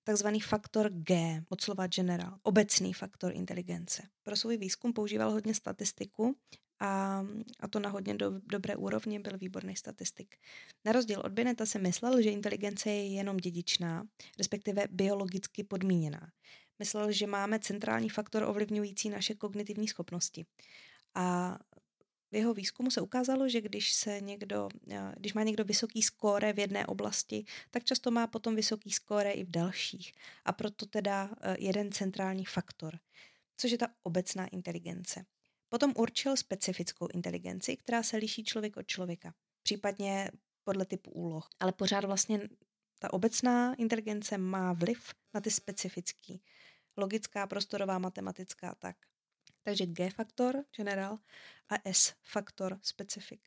takzvaný 0.04 0.40
faktor 0.42 0.90
G, 0.90 1.42
od 1.50 1.62
slova 1.62 1.88
general, 1.88 2.40
obecný 2.44 2.94
faktor 2.94 3.32
inteligence. 3.36 4.04
Pro 4.24 4.36
svůj 4.36 4.58
výzkum 4.58 4.94
používal 4.94 5.32
hodně 5.32 5.54
statistiku 5.54 6.36
a, 6.80 7.24
a 7.60 7.68
to 7.68 7.80
na 7.80 7.90
hodně 7.90 8.14
do, 8.14 8.32
dobré 8.40 8.76
úrovni 8.76 9.20
byl 9.20 9.38
výborný 9.38 9.76
statistik. 9.76 10.36
Na 10.86 10.92
rozdíl 10.92 11.22
od 11.26 11.32
Bineta 11.32 11.66
se 11.66 11.80
myslel, 11.80 12.22
že 12.22 12.30
inteligence 12.30 12.90
je 12.90 13.08
jenom 13.08 13.38
dědičná, 13.38 14.08
respektive 14.38 14.84
biologicky 14.90 15.64
podmíněná. 15.64 16.32
Myslel, 16.80 17.12
že 17.12 17.28
máme 17.28 17.60
centrální 17.60 18.10
faktor 18.10 18.44
ovlivňující 18.44 19.10
naše 19.10 19.36
kognitivní 19.36 19.88
schopnosti. 19.88 20.46
A 21.16 21.58
v 22.36 22.38
jeho 22.38 22.54
výzkumu 22.54 22.92
se 22.92 23.02
ukázalo, 23.02 23.50
že 23.50 23.62
když, 23.62 23.94
se 23.94 24.22
někdo, 24.22 24.70
eh, 24.92 25.14
když 25.18 25.34
má 25.34 25.44
někdo 25.44 25.64
vysoký 25.64 26.02
skóre 26.02 26.54
v 26.54 26.60
jedné 26.60 26.86
oblasti, 26.86 27.46
tak 27.72 27.84
často 27.84 28.12
má 28.12 28.28
potom 28.28 28.56
vysoký 28.56 28.92
skóre 28.92 29.32
i 29.32 29.44
v 29.44 29.52
dalších. 29.52 30.14
A 30.46 30.52
proto 30.52 30.86
teda 30.86 31.30
eh, 31.42 31.56
jeden 31.60 31.92
centrální 31.92 32.46
faktor, 32.46 33.00
což 33.58 33.72
je 33.72 33.78
ta 33.78 33.88
obecná 34.04 34.48
inteligence. 34.48 35.26
Potom 35.70 35.94
určil 35.96 36.38
specifickou 36.38 37.08
inteligenci, 37.14 37.78
která 37.78 38.04
se 38.04 38.18
liší 38.18 38.44
člověk 38.44 38.78
od 38.78 38.88
člověka, 38.88 39.34
případně 39.64 40.32
podle 40.64 40.86
typu 40.86 41.12
úloh. 41.12 41.50
Ale 41.60 41.72
pořád 41.72 42.06
vlastně 42.06 42.50
ta 43.00 43.14
obecná 43.14 43.76
inteligence 43.76 44.38
má 44.38 44.74
vliv 44.74 45.14
na 45.34 45.42
ty 45.42 45.52
specifický. 45.52 46.42
Logická, 46.98 47.48
prostorová, 47.48 48.00
matematická, 48.00 48.76
tak. 48.76 48.96
Takže 49.66 49.86
G 49.86 50.10
faktor, 50.10 50.64
general, 50.78 51.20
a 51.70 51.76
S 51.90 52.14
faktor, 52.24 52.80
specific. 52.82 53.42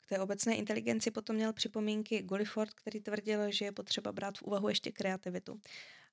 K 0.00 0.06
té 0.06 0.20
obecné 0.20 0.56
inteligenci 0.56 1.10
potom 1.10 1.36
měl 1.36 1.52
připomínky 1.52 2.22
Gulliford, 2.22 2.74
který 2.74 3.00
tvrdil, 3.00 3.50
že 3.50 3.64
je 3.64 3.72
potřeba 3.72 4.12
brát 4.12 4.38
v 4.38 4.42
úvahu 4.42 4.68
ještě 4.68 4.92
kreativitu. 4.92 5.60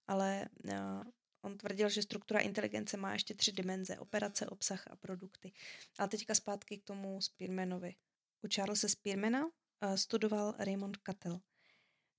Ale 0.08 0.50
uh, 0.64 1.04
on 1.42 1.58
tvrdil, 1.58 1.90
že 1.90 2.02
struktura 2.02 2.40
inteligence 2.40 2.98
má 2.98 3.14
ještě 3.14 3.34
tři 3.34 3.52
dimenze, 3.52 4.00
operace, 4.00 4.46
obsah 4.46 4.88
a 4.88 4.96
produkty. 4.96 5.52
Ale 5.98 6.08
teďka 6.08 6.36
zpátky 6.36 6.78
k 6.78 6.84
tomu 6.84 7.22
Spearmanovi. 7.22 7.96
U 8.42 8.48
Charlesa 8.56 8.88
Spearmana 8.88 9.46
uh, 9.46 9.52
studoval 9.96 10.56
Raymond 10.60 10.98
Cattell, 10.98 11.42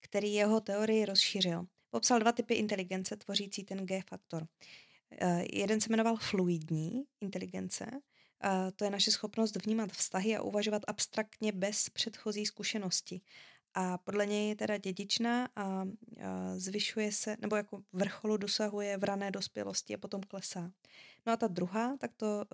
který 0.00 0.32
jeho 0.32 0.60
teorii 0.60 1.04
rozšířil. 1.04 1.66
Popsal 1.90 2.18
dva 2.18 2.32
typy 2.32 2.54
inteligence 2.54 3.16
tvořící 3.16 3.64
ten 3.64 3.86
G-faktor. 3.86 4.46
Uh, 5.22 5.42
jeden 5.52 5.80
se 5.80 5.88
jmenoval 5.90 6.16
fluidní 6.16 7.04
inteligence, 7.20 7.86
uh, 7.90 8.50
to 8.76 8.84
je 8.84 8.90
naše 8.90 9.10
schopnost 9.10 9.66
vnímat 9.66 9.92
vztahy 9.92 10.36
a 10.36 10.42
uvažovat 10.42 10.82
abstraktně 10.86 11.52
bez 11.52 11.90
předchozí 11.90 12.46
zkušenosti 12.46 13.20
a 13.74 13.98
podle 13.98 14.26
něj 14.26 14.48
je 14.48 14.56
teda 14.56 14.76
dědičná 14.76 15.48
a, 15.56 15.62
a 15.62 15.84
zvyšuje 16.56 17.12
se, 17.12 17.36
nebo 17.40 17.56
jako 17.56 17.82
vrcholu 17.92 18.36
dosahuje 18.36 18.96
v 18.96 19.04
rané 19.04 19.30
dospělosti 19.30 19.94
a 19.94 19.98
potom 19.98 20.20
klesá. 20.20 20.72
No 21.26 21.32
a 21.32 21.36
ta 21.36 21.46
druhá, 21.46 21.96
tak 21.96 22.10
to, 22.16 22.44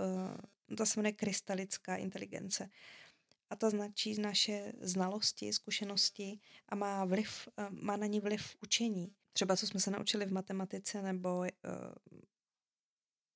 ta 0.76 0.86
se 0.86 1.00
jmenuje 1.00 1.12
krystalická 1.12 1.96
inteligence. 1.96 2.70
A 3.50 3.56
ta 3.56 3.70
značí 3.70 4.20
naše 4.20 4.72
znalosti, 4.80 5.52
zkušenosti 5.52 6.38
a 6.68 6.74
má, 6.74 7.04
vliv, 7.04 7.48
má 7.70 7.96
na 7.96 8.06
ní 8.06 8.20
vliv 8.20 8.56
učení. 8.62 9.12
Třeba 9.32 9.56
co 9.56 9.66
jsme 9.66 9.80
se 9.80 9.90
naučili 9.90 10.26
v 10.26 10.32
matematice 10.32 11.02
nebo 11.02 11.44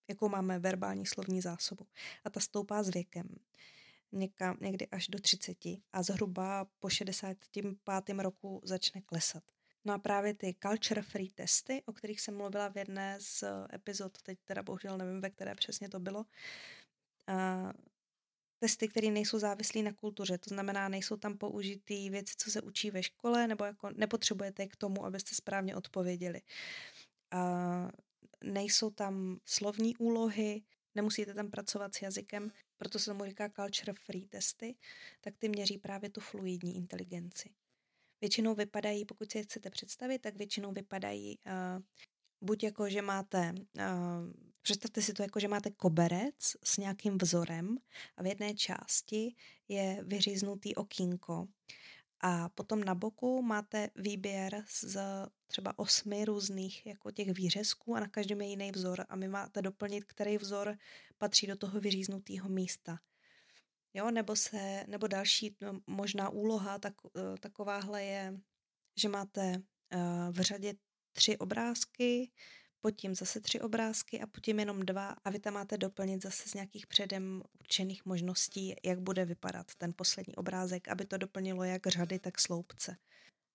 jakou 0.09 0.29
máme 0.29 0.59
verbální 0.59 1.07
slovní 1.07 1.41
zásobu. 1.41 1.87
A 2.25 2.31
ta 2.31 2.41
stoupá 2.41 2.83
s 2.83 2.89
věkem 2.89 3.29
někam, 4.13 4.57
někdy 4.61 4.87
až 4.87 5.09
do 5.09 5.19
30 5.19 5.57
a 5.93 6.03
zhruba 6.03 6.67
po 6.79 6.91
65. 6.91 8.19
roku 8.19 8.61
začne 8.65 9.01
klesat. 9.01 9.43
No 9.85 9.95
a 9.95 9.99
právě 9.99 10.35
ty 10.35 10.57
culture 10.63 11.03
free 11.03 11.31
testy, 11.31 11.83
o 11.87 11.93
kterých 11.93 12.21
jsem 12.21 12.37
mluvila 12.37 12.69
v 12.69 12.77
jedné 12.77 13.19
z 13.21 13.45
epizod, 13.75 14.23
teď 14.23 14.39
teda 14.45 14.63
bohužel 14.63 14.99
nevím, 14.99 15.21
ve 15.21 15.31
které 15.31 15.55
přesně 15.55 15.89
to 15.89 16.01
bylo, 16.01 16.25
a 17.27 17.73
testy, 18.59 18.89
které 18.89 19.11
nejsou 19.11 19.39
závislí 19.39 19.83
na 19.83 19.93
kultuře, 19.93 20.39
to 20.39 20.49
znamená, 20.55 20.89
nejsou 20.89 21.17
tam 21.17 21.39
použitý 21.39 22.11
věci, 22.11 22.35
co 22.39 22.51
se 22.51 22.63
učí 22.63 22.91
ve 22.91 23.03
škole, 23.03 23.47
nebo 23.47 23.65
jako 23.65 23.91
nepotřebujete 23.97 24.67
k 24.67 24.77
tomu, 24.77 25.05
abyste 25.05 25.35
správně 25.35 25.77
odpověděli. 25.77 26.43
A 27.31 27.91
nejsou 28.43 28.91
tam 28.91 29.39
slovní 29.45 29.97
úlohy, 29.97 30.63
nemusíte 30.95 31.35
tam 31.35 31.51
pracovat 31.51 31.95
s 31.95 32.03
jazykem, 32.03 32.51
proto 32.77 32.99
se 32.99 33.11
tomu 33.11 33.25
říká 33.25 33.49
culture 33.49 33.93
free 33.93 34.27
testy, 34.27 34.75
tak 35.21 35.35
ty 35.39 35.49
měří 35.49 35.79
právě 35.79 36.11
tu 36.11 36.21
fluidní 36.21 36.77
inteligenci. 36.77 37.51
Většinou 38.21 38.55
vypadají, 38.55 39.05
pokud 39.05 39.33
si 39.33 39.39
je 39.39 39.45
chcete 39.45 39.71
představit, 39.71 40.19
tak 40.19 40.37
většinou 40.37 40.73
vypadají 40.73 41.39
uh, 41.47 41.83
buď 42.41 42.65
jako, 42.65 42.89
že 42.89 43.03
máte, 43.03 43.55
uh, 43.77 43.83
představte 44.63 45.03
si 45.03 45.13
to 45.13 45.23
jako, 45.23 45.41
že 45.41 45.49
máte 45.49 45.71
koberec 45.71 46.57
s 46.65 46.77
nějakým 46.77 47.19
vzorem 47.19 47.79
a 48.17 48.23
v 48.23 48.27
jedné 48.27 48.55
části 48.55 49.35
je 49.69 49.99
vyříznutý 50.03 50.75
okýnko 50.75 51.49
a 52.23 52.49
potom 52.49 52.85
na 52.85 52.95
boku 52.95 53.43
máte 53.43 53.91
výběr 53.97 54.65
z 54.69 54.99
třeba 55.47 55.79
osmi 55.79 56.25
různých 56.25 56.87
jako 56.87 57.11
těch 57.11 57.33
výřezků 57.33 57.95
a 57.97 58.01
na 58.01 58.09
každém 58.09 58.41
je 58.41 58.49
jiný 58.49 58.71
vzor 58.71 59.07
a 59.09 59.17
my 59.17 59.29
máte 59.29 59.63
doplnit, 59.63 60.05
který 60.05 60.39
vzor 60.39 60.77
patří 61.19 61.47
do 61.47 61.57
toho 61.57 61.81
vyříznutého 61.81 62.49
místa. 62.49 62.99
Jo, 63.95 64.11
nebo, 64.11 64.37
se, 64.37 64.85
nebo 64.89 65.07
další 65.07 65.57
no, 65.61 65.81
možná 65.87 66.29
úloha 66.29 66.79
tak, 66.79 66.95
eh, 67.17 67.39
takováhle 67.41 68.05
je, 68.05 68.41
že 68.97 69.09
máte 69.09 69.53
uh, 69.95 70.01
v 70.31 70.41
řadě 70.41 70.75
tři 71.13 71.39
obrázky, 71.39 72.31
pod 72.83 72.91
tím 72.91 73.15
zase 73.15 73.41
tři 73.41 73.61
obrázky 73.61 74.21
a 74.21 74.27
pod 74.27 74.41
tím 74.41 74.59
jenom 74.59 74.81
dva 74.81 75.17
a 75.25 75.31
vy 75.31 75.39
tam 75.39 75.55
máte 75.55 75.79
doplnit 75.79 76.23
zase 76.23 76.49
z 76.49 76.55
nějakých 76.55 76.87
předem 76.87 77.43
určených 77.61 78.07
možností, 78.07 78.75
jak 78.85 79.01
bude 79.01 79.25
vypadat 79.25 79.75
ten 79.75 79.93
poslední 79.97 80.37
obrázek, 80.37 80.89
aby 80.89 81.05
to 81.05 81.17
doplnilo 81.17 81.65
jak 81.65 81.87
řady, 81.87 82.19
tak 82.19 82.41
sloupce. 82.41 82.97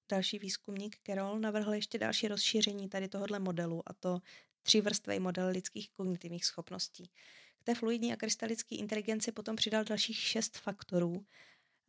Další 0.09 0.39
výzkumník 0.39 0.97
Carroll 1.05 1.39
navrhl 1.39 1.73
ještě 1.73 1.97
další 1.97 2.27
rozšíření 2.27 2.89
tady 2.89 3.07
tohohle 3.07 3.39
modelu 3.39 3.83
a 3.85 3.93
to 3.93 4.19
třívrstvý 4.63 5.19
model 5.19 5.49
lidských 5.49 5.89
kognitivních 5.89 6.45
schopností. 6.45 7.11
K 7.59 7.63
té 7.63 7.75
fluidní 7.75 8.13
a 8.13 8.15
krystalické 8.15 8.75
inteligenci 8.75 9.31
potom 9.31 9.55
přidal 9.55 9.83
dalších 9.83 10.17
šest 10.17 10.57
faktorů, 10.57 11.25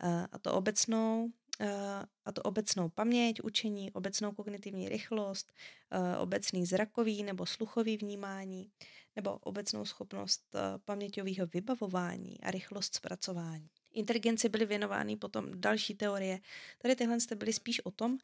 eh, 0.02 0.26
a 0.32 0.38
to 0.38 0.54
obecnou, 0.54 1.30
a 2.24 2.32
to 2.32 2.42
obecnou 2.42 2.88
paměť, 2.88 3.42
učení, 3.42 3.92
obecnou 3.92 4.32
kognitivní 4.32 4.88
rychlost, 4.88 5.52
eh, 5.90 6.16
obecný 6.16 6.66
zrakový 6.66 7.22
nebo 7.22 7.46
sluchový 7.46 7.96
vnímání, 7.96 8.70
nebo 9.16 9.32
obecnou 9.32 9.84
schopnost 9.84 10.42
eh, 10.54 10.78
paměťového 10.84 11.46
vybavování 11.46 12.40
a 12.40 12.50
rychlost 12.50 12.94
zpracování. 12.94 13.70
Inteligenci 13.92 14.48
byly 14.48 14.66
věnovány 14.66 15.16
potom 15.16 15.60
další 15.60 15.94
teorie. 15.94 16.40
Tady 16.78 16.96
tyhle 16.96 17.20
jste 17.20 17.34
byly 17.34 17.52
spíš 17.52 17.80
o 17.80 17.90
tom, 17.90 18.18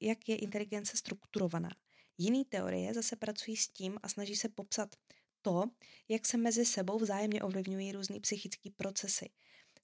jak 0.00 0.28
je 0.28 0.36
inteligence 0.36 0.96
strukturovaná. 0.96 1.70
Jiný 2.18 2.44
teorie 2.44 2.94
zase 2.94 3.16
pracují 3.16 3.56
s 3.56 3.68
tím 3.68 3.98
a 4.02 4.08
snaží 4.08 4.36
se 4.36 4.48
popsat 4.48 4.96
to, 5.42 5.64
jak 6.08 6.26
se 6.26 6.36
mezi 6.36 6.64
sebou 6.64 6.98
vzájemně 6.98 7.42
ovlivňují 7.42 7.92
různé 7.92 8.20
psychické 8.20 8.70
procesy. 8.70 9.30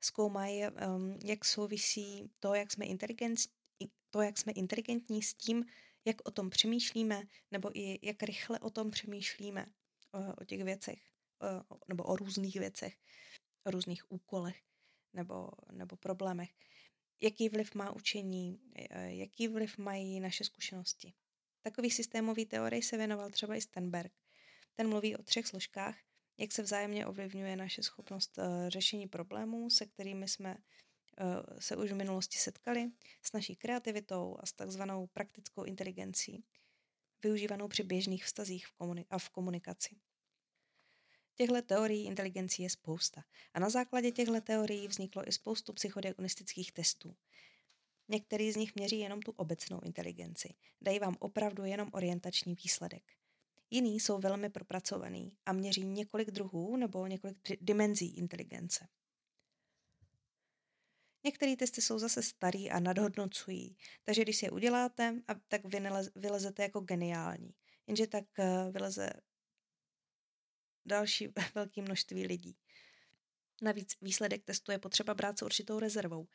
Zkoumají, 0.06 0.62
um, 0.62 1.18
jak 1.24 1.44
souvisí 1.44 2.30
to, 2.38 2.54
jak 2.54 2.72
jsme 2.72 2.84
inteligentní, 2.84 3.50
to, 4.10 4.22
jak 4.22 4.38
jsme 4.38 4.52
inteligentní 4.52 5.22
s 5.22 5.34
tím, 5.34 5.64
jak 6.04 6.16
o 6.28 6.30
tom 6.30 6.50
přemýšlíme, 6.50 7.22
nebo 7.50 7.78
i 7.78 7.98
jak 8.02 8.22
rychle 8.22 8.58
o 8.60 8.70
tom 8.70 8.90
přemýšlíme, 8.90 9.66
o, 10.12 10.42
o 10.42 10.44
těch 10.44 10.64
věcech, 10.64 11.02
o, 11.70 11.76
nebo 11.88 12.04
o 12.04 12.16
různých 12.16 12.56
věcech, 12.56 12.96
o 13.64 13.70
různých 13.70 14.12
úkolech 14.12 14.62
nebo, 15.12 15.50
nebo 15.72 15.96
problémech. 15.96 16.50
Jaký 17.20 17.48
vliv 17.48 17.74
má 17.74 17.90
učení, 17.90 18.60
e, 18.74 19.14
jaký 19.14 19.48
vliv 19.48 19.78
mají 19.78 20.20
naše 20.20 20.44
zkušenosti. 20.44 21.14
Takový 21.62 21.90
systémový 21.90 22.46
teorii 22.46 22.82
se 22.82 22.96
věnoval 22.96 23.30
třeba 23.30 23.56
i 23.56 23.60
Stenberg. 23.60 24.12
Ten 24.74 24.88
mluví 24.88 25.16
o 25.16 25.22
třech 25.22 25.46
složkách, 25.46 25.96
jak 26.38 26.52
se 26.52 26.62
vzájemně 26.62 27.06
ovlivňuje 27.06 27.56
naše 27.56 27.82
schopnost 27.82 28.38
uh, 28.38 28.44
řešení 28.68 29.08
problémů, 29.08 29.70
se 29.70 29.86
kterými 29.86 30.28
jsme 30.28 30.56
uh, 30.56 31.58
se 31.58 31.76
už 31.76 31.92
v 31.92 31.96
minulosti 31.96 32.38
setkali, 32.38 32.90
s 33.22 33.32
naší 33.32 33.56
kreativitou 33.56 34.36
a 34.40 34.46
s 34.46 34.52
takzvanou 34.52 35.06
praktickou 35.06 35.64
inteligencí, 35.64 36.44
využívanou 37.22 37.68
při 37.68 37.82
běžných 37.82 38.24
vztazích 38.24 38.66
a 39.10 39.18
v 39.18 39.28
komunikaci. 39.28 39.96
Těchto 41.34 41.62
teorií 41.62 42.06
inteligencí 42.06 42.62
je 42.62 42.70
spousta 42.70 43.24
a 43.54 43.60
na 43.60 43.70
základě 43.70 44.10
těchto 44.10 44.40
teorií 44.40 44.88
vzniklo 44.88 45.28
i 45.28 45.32
spoustu 45.32 45.72
psychodiagnostických 45.72 46.72
testů. 46.72 47.16
Některý 48.08 48.52
z 48.52 48.56
nich 48.56 48.74
měří 48.74 48.98
jenom 48.98 49.22
tu 49.22 49.32
obecnou 49.32 49.80
inteligenci, 49.80 50.54
dají 50.80 50.98
vám 50.98 51.16
opravdu 51.18 51.64
jenom 51.64 51.88
orientační 51.92 52.54
výsledek. 52.54 53.15
Jiný 53.70 54.00
jsou 54.00 54.18
velmi 54.18 54.50
propracovaný 54.50 55.36
a 55.46 55.52
měří 55.52 55.84
několik 55.84 56.30
druhů 56.30 56.76
nebo 56.76 57.06
několik 57.06 57.38
dimenzí 57.60 58.16
inteligence. 58.16 58.88
Některé 61.24 61.56
testy 61.56 61.82
jsou 61.82 61.98
zase 61.98 62.22
starý 62.22 62.70
a 62.70 62.80
nadhodnocují, 62.80 63.76
takže 64.04 64.22
když 64.22 64.36
si 64.36 64.46
je 64.46 64.50
uděláte, 64.50 65.22
tak 65.48 65.60
vylezete 66.14 66.62
jako 66.62 66.80
geniální. 66.80 67.54
Jenže 67.86 68.06
tak 68.06 68.24
eh, 68.38 68.70
vyleze 68.70 69.10
další 70.86 71.28
velké 71.54 71.82
množství 71.82 72.26
lidí. 72.26 72.56
Navíc 73.62 73.96
výsledek 74.00 74.44
testu 74.44 74.72
je 74.72 74.78
potřeba 74.78 75.14
brát 75.14 75.38
s 75.38 75.42
určitou 75.42 75.78
rezervou. 75.78 76.26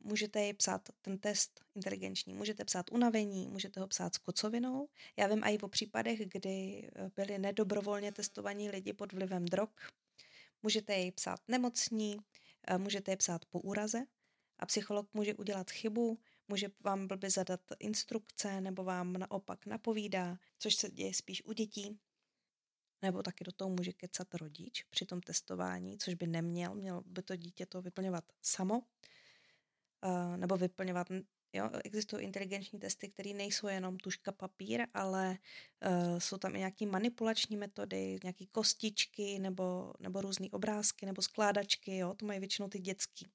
Můžete 0.00 0.44
ji 0.44 0.52
psát 0.52 0.88
ten 1.02 1.18
test 1.18 1.64
inteligenční, 1.74 2.34
můžete 2.34 2.64
psát 2.64 2.92
unavení, 2.92 3.48
můžete 3.48 3.80
ho 3.80 3.86
psát 3.86 4.14
s 4.14 4.18
kocovinou. 4.18 4.88
Já 5.16 5.26
vím 5.26 5.44
i 5.44 5.58
o 5.58 5.68
případech, 5.68 6.20
kdy 6.28 6.88
eh, 6.94 7.10
byli 7.16 7.38
nedobrovolně 7.38 8.12
testovaní 8.12 8.70
lidi 8.70 8.92
pod 8.92 9.12
vlivem 9.12 9.44
drog. 9.44 9.70
Můžete 10.62 10.94
jej 10.94 11.12
psát 11.12 11.40
nemocní, 11.48 12.16
eh, 12.66 12.78
můžete 12.78 13.12
je 13.12 13.16
psát 13.16 13.44
po 13.44 13.60
úraze 13.60 14.06
a 14.58 14.66
psycholog 14.66 15.14
může 15.14 15.34
udělat 15.34 15.70
chybu, 15.70 16.18
může 16.48 16.68
vám 16.80 17.06
blbě 17.06 17.30
zadat 17.30 17.60
instrukce 17.78 18.60
nebo 18.60 18.84
vám 18.84 19.12
naopak 19.12 19.66
napovídá, 19.66 20.38
což 20.58 20.74
se 20.74 20.90
děje 20.90 21.14
spíš 21.14 21.44
u 21.44 21.52
dětí. 21.52 21.98
Nebo 23.02 23.22
taky 23.22 23.44
do 23.44 23.52
toho 23.52 23.70
může 23.70 23.92
kecat 23.92 24.34
rodič 24.34 24.82
při 24.90 25.06
tom 25.06 25.20
testování, 25.20 25.98
což 25.98 26.14
by 26.14 26.26
neměl, 26.26 26.74
měl 26.74 27.02
by 27.06 27.22
to 27.22 27.36
dítě 27.36 27.66
to 27.66 27.82
vyplňovat 27.82 28.24
samo 28.42 28.82
uh, 30.04 30.36
nebo 30.36 30.56
vyplňovat. 30.56 31.06
Jo, 31.52 31.70
existují 31.84 32.24
inteligenční 32.24 32.78
testy, 32.78 33.08
které 33.08 33.32
nejsou 33.32 33.66
jenom 33.66 33.98
tuška 33.98 34.32
papír, 34.32 34.86
ale 34.94 35.38
uh, 35.86 36.18
jsou 36.18 36.38
tam 36.38 36.56
i 36.56 36.58
nějaké 36.58 36.86
manipulační 36.86 37.56
metody, 37.56 38.18
nějaké 38.22 38.46
kostičky 38.46 39.38
nebo, 39.38 39.92
nebo 40.00 40.20
různé 40.20 40.46
obrázky 40.50 41.06
nebo 41.06 41.22
skládačky, 41.22 41.96
jo, 41.96 42.14
to 42.14 42.26
mají 42.26 42.40
většinou 42.40 42.68
ty 42.68 42.78
dětský. 42.78 43.28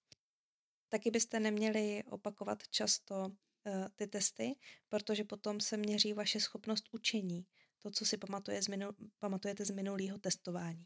Taky 0.90 1.12
byste 1.12 1.40
neměli 1.40 2.04
opakovat 2.04 2.68
často 2.68 3.16
uh, 3.26 3.88
ty 3.96 4.08
testy, 4.08 4.56
protože 4.90 5.24
potom 5.24 5.60
se 5.60 5.78
měří 5.78 6.14
vaše 6.14 6.40
schopnost 6.40 6.86
učení, 6.92 7.46
to, 7.80 7.92
co 7.92 8.06
si 8.06 8.18
pamatuje 8.18 8.62
z 8.62 8.68
minul, 8.68 8.96
pamatujete 9.20 9.66
z 9.66 9.70
minulého 9.70 10.18
testování. 10.18 10.86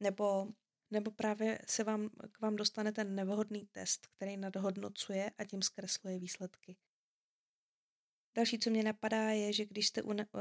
Nebo 0.00 0.48
nebo 0.90 1.10
právě 1.10 1.58
se 1.68 1.84
vám, 1.84 2.08
k 2.32 2.40
vám 2.40 2.56
dostane 2.56 2.92
ten 2.92 3.14
nevhodný 3.14 3.66
test, 3.72 4.06
který 4.06 4.36
nadhodnocuje 4.36 5.30
a 5.38 5.44
tím 5.44 5.62
zkresluje 5.62 6.18
výsledky. 6.18 6.76
Další, 8.36 8.58
co 8.58 8.70
mě 8.70 8.82
napadá, 8.82 9.30
je, 9.30 9.52
že 9.52 9.66
když 9.66 9.86
jste, 9.86 10.02
une, 10.02 10.26
uh, 10.32 10.40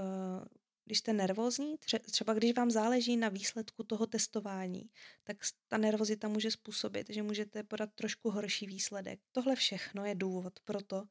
když 0.86 0.98
jste 0.98 1.14
nervózní, 1.14 1.76
třeba 2.12 2.34
když 2.34 2.54
vám 2.54 2.72
záleží 2.72 3.18
na 3.18 3.30
výsledku 3.30 3.84
toho 3.84 4.08
testování, 4.08 4.90
tak 5.24 5.38
ta 5.68 5.78
nervozita 5.78 6.28
může 6.28 6.52
způsobit, 6.52 7.10
že 7.10 7.24
můžete 7.24 7.64
podat 7.64 7.90
trošku 7.96 8.30
horší 8.30 8.68
výsledek. 8.68 9.20
Tohle 9.32 9.56
všechno 9.56 10.06
je 10.06 10.16
důvod 10.16 10.60
pro 10.60 10.82
to, 10.82 11.04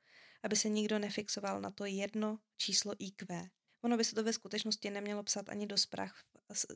aby 0.42 0.57
se 0.57 0.68
nikdo 0.68 0.99
nefixoval 0.99 1.61
na 1.61 1.70
to 1.70 1.85
jedno 1.85 2.38
číslo 2.57 2.94
IQ. 2.99 3.49
Ono 3.83 3.96
by 3.96 4.05
se 4.05 4.14
to 4.14 4.25
ve 4.25 4.33
skutečnosti 4.33 4.90
nemělo 4.90 5.22
psát 5.22 5.49
ani 5.49 5.66
do 5.66 5.77
zpráv, 5.77 6.12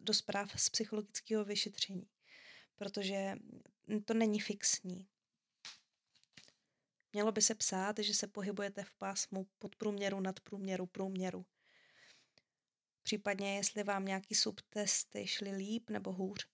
do 0.01 0.15
zpráv 0.15 0.61
z 0.61 0.71
psychologického 0.71 1.45
vyšetření 1.45 2.09
protože 2.81 3.37
to 4.05 4.15
není 4.15 4.41
fixní. 4.41 5.09
Mělo 7.13 7.33
by 7.33 7.43
se 7.43 7.55
psát, 7.55 7.99
že 7.99 8.15
se 8.15 8.27
pohybujete 8.27 8.85
v 8.85 8.93
pásmu 8.93 9.47
podprůměru, 9.59 10.21
nadprůměru, 10.21 10.87
průměru. 10.87 11.47
Případně, 13.03 13.57
jestli 13.57 13.83
vám 13.85 14.05
nějaký 14.05 14.35
subtesty 14.35 15.27
šly 15.27 15.51
líp 15.51 15.91
nebo 15.91 16.13
hůř. 16.13 16.49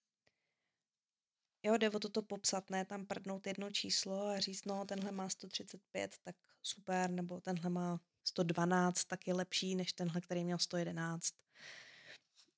Jo, 1.62 1.76
jde 1.76 1.90
o 1.90 1.98
toto 1.98 2.22
popsat, 2.22 2.70
ne 2.70 2.84
tam 2.84 3.06
prdnout 3.06 3.46
jedno 3.46 3.70
číslo 3.70 4.26
a 4.26 4.40
říct, 4.40 4.64
no, 4.64 4.84
tenhle 4.84 5.12
má 5.12 5.28
135, 5.28 6.16
tak 6.22 6.36
super, 6.62 7.10
nebo 7.10 7.40
tenhle 7.40 7.70
má 7.70 8.00
112, 8.24 9.04
tak 9.04 9.26
je 9.26 9.34
lepší 9.34 9.74
než 9.74 9.92
tenhle, 9.92 10.20
který 10.20 10.44
měl 10.44 10.58
111. 10.58 11.34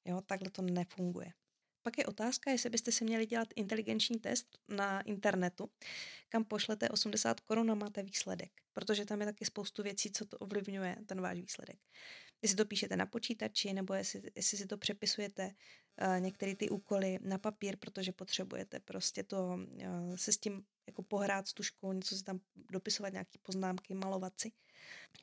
Jo, 0.04 0.20
takhle 0.20 0.50
to 0.50 0.62
nefunguje. 0.62 1.33
Pak 1.82 1.98
je 1.98 2.06
otázka, 2.06 2.50
jestli 2.50 2.70
byste 2.70 2.92
si 2.92 3.04
měli 3.04 3.26
dělat 3.26 3.48
inteligenční 3.56 4.18
test 4.18 4.58
na 4.68 5.00
internetu, 5.00 5.70
kam 6.28 6.44
pošlete 6.44 6.88
80 6.88 7.40
korun 7.40 7.70
a 7.70 7.74
máte 7.74 8.02
výsledek, 8.02 8.50
protože 8.72 9.04
tam 9.04 9.20
je 9.20 9.26
taky 9.26 9.44
spoustu 9.44 9.82
věcí, 9.82 10.10
co 10.10 10.24
to 10.24 10.38
ovlivňuje, 10.38 10.96
ten 11.06 11.20
váš 11.20 11.40
výsledek. 11.40 11.78
Jestli 12.42 12.56
to 12.56 12.64
píšete 12.64 12.96
na 12.96 13.06
počítači, 13.06 13.72
nebo 13.72 13.94
jestli, 13.94 14.22
jestli 14.34 14.58
si 14.58 14.66
to 14.66 14.78
přepisujete 14.78 15.46
uh, 15.46 16.20
některé 16.20 16.56
ty 16.56 16.68
úkoly 16.68 17.18
na 17.22 17.38
papír, 17.38 17.76
protože 17.76 18.12
potřebujete 18.12 18.80
prostě 18.80 19.22
to 19.22 19.58
uh, 19.58 20.16
se 20.16 20.32
s 20.32 20.38
tím 20.38 20.64
jako 20.86 21.02
pohrát 21.02 21.48
s 21.48 21.52
tuškou, 21.52 21.92
něco 21.92 22.16
si 22.16 22.24
tam 22.24 22.40
dopisovat, 22.70 23.12
nějaké 23.12 23.38
poznámky, 23.42 23.94
malovat 23.94 24.40
si. 24.40 24.52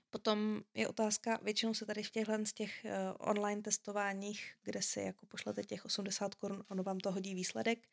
Potom 0.09 0.61
je 0.73 0.87
otázka, 0.87 1.39
většinou 1.41 1.73
se 1.73 1.85
tady 1.85 2.03
v 2.03 2.11
těchhle 2.11 2.45
z 2.45 2.53
těch 2.53 2.85
uh, 2.85 2.91
online 3.29 3.61
testováních, 3.61 4.55
kde 4.63 4.81
si 4.81 4.99
jako 4.99 5.25
pošlete 5.25 5.63
těch 5.63 5.85
80 5.85 6.35
korun, 6.35 6.63
ono 6.67 6.83
vám 6.83 6.97
to 6.97 7.11
hodí 7.11 7.35
výsledek, 7.35 7.87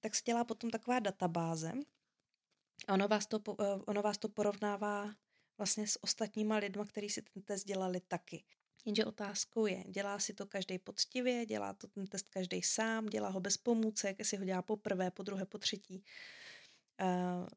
tak 0.00 0.14
se 0.14 0.22
dělá 0.26 0.44
potom 0.44 0.70
taková 0.70 0.98
databáze 0.98 1.72
a 2.88 2.94
ono 2.94 3.08
vás 3.08 3.26
to, 3.26 3.38
uh, 3.38 3.82
ono 3.86 4.02
vás 4.02 4.18
to 4.18 4.28
porovnává 4.28 5.14
vlastně 5.58 5.86
s 5.86 6.02
ostatníma 6.02 6.56
lidma, 6.56 6.84
kteří 6.84 7.10
si 7.10 7.22
ten 7.22 7.42
test 7.42 7.64
dělali 7.64 8.00
taky. 8.00 8.44
Jenže 8.84 9.04
otázkou 9.04 9.66
je, 9.66 9.84
dělá 9.88 10.18
si 10.18 10.34
to 10.34 10.46
každý 10.46 10.78
poctivě, 10.78 11.46
dělá 11.46 11.72
to 11.72 11.86
ten 11.86 12.06
test 12.06 12.28
každý 12.28 12.62
sám, 12.62 13.06
dělá 13.06 13.28
ho 13.28 13.40
bez 13.40 13.56
pomůcek, 13.56 14.18
jestli 14.18 14.36
ho 14.36 14.44
dělá 14.44 14.62
po 14.62 14.76
prvé, 14.76 15.10
po 15.10 15.22
druhé, 15.22 15.46
po 15.46 15.58
třetí. 15.58 16.04
Uh, 17.00 17.48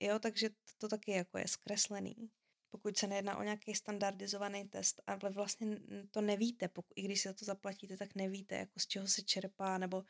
jo, 0.00 0.18
takže 0.18 0.50
to, 0.78 0.88
taky 0.88 1.10
jako 1.10 1.38
je 1.38 1.48
zkreslený. 1.48 2.30
Pokud 2.70 2.98
se 2.98 3.06
nejedná 3.06 3.36
o 3.36 3.42
nějaký 3.42 3.74
standardizovaný 3.74 4.68
test, 4.68 5.02
ale 5.06 5.30
vlastně 5.30 5.78
to 6.10 6.20
nevíte, 6.20 6.68
pokud, 6.68 6.92
i 6.96 7.02
když 7.02 7.20
si 7.20 7.34
to 7.34 7.44
zaplatíte, 7.44 7.96
tak 7.96 8.14
nevíte, 8.14 8.54
jako 8.54 8.80
z 8.80 8.86
čeho 8.86 9.06
se 9.06 9.22
čerpá, 9.22 9.78
nebo 9.78 10.04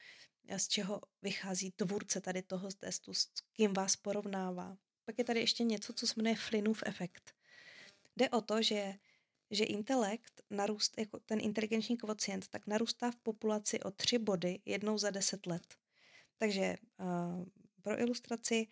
z 0.57 0.68
čeho 0.68 1.01
vychází 1.22 1.70
tvůrce 1.70 2.20
tady 2.20 2.42
toho 2.42 2.68
testu, 2.70 3.14
s 3.14 3.27
kým 3.53 3.72
vás 3.72 3.96
porovnává. 3.96 4.77
Pak 5.05 5.18
je 5.18 5.25
tady 5.25 5.40
ještě 5.40 5.64
něco, 5.64 5.92
co 5.92 6.07
se 6.07 6.14
jmenuje 6.16 6.37
Flynnův 6.37 6.83
efekt. 6.87 7.35
Jde 8.16 8.31
o 8.31 8.40
to, 8.40 8.62
že 8.62 8.94
že 9.51 9.64
intelekt, 9.64 10.42
narůst, 10.51 10.99
jako 10.99 11.20
ten 11.20 11.40
inteligenční 11.40 11.96
kvocient, 11.96 12.49
tak 12.49 12.66
narůstá 12.66 13.11
v 13.11 13.16
populaci 13.16 13.81
o 13.81 13.90
tři 13.90 14.18
body 14.18 14.61
jednou 14.64 14.99
za 14.99 15.11
deset 15.11 15.46
let. 15.46 15.77
Takže 16.37 16.77
uh, 16.99 17.44
pro 17.83 18.01
ilustraci, 18.01 18.66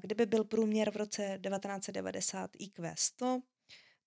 kdyby 0.00 0.26
byl 0.26 0.44
průměr 0.44 0.90
v 0.90 0.96
roce 0.96 1.22
1990 1.22 2.50
IQ 2.58 2.94
100, 2.98 3.40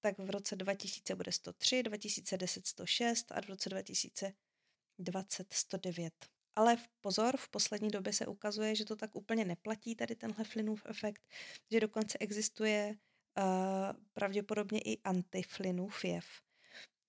tak 0.01 0.19
v 0.19 0.29
roce 0.29 0.55
2000 0.55 1.15
bude 1.15 1.31
103, 1.31 1.83
2010 1.83 2.67
106 2.67 3.31
a 3.31 3.41
v 3.41 3.49
roce 3.49 3.69
2020 3.69 5.53
109. 5.53 6.13
Ale 6.55 6.77
pozor, 7.01 7.37
v 7.37 7.49
poslední 7.49 7.89
době 7.89 8.13
se 8.13 8.25
ukazuje, 8.27 8.75
že 8.75 8.85
to 8.85 8.95
tak 8.95 9.15
úplně 9.15 9.45
neplatí, 9.45 9.95
tady 9.95 10.15
tenhle 10.15 10.45
Flynnův 10.45 10.81
efekt, 10.85 11.21
že 11.71 11.79
dokonce 11.79 12.17
existuje 12.17 12.95
uh, 13.37 13.43
pravděpodobně 14.13 14.79
i 14.79 15.01
antiflinův 15.01 16.05
jev. 16.05 16.25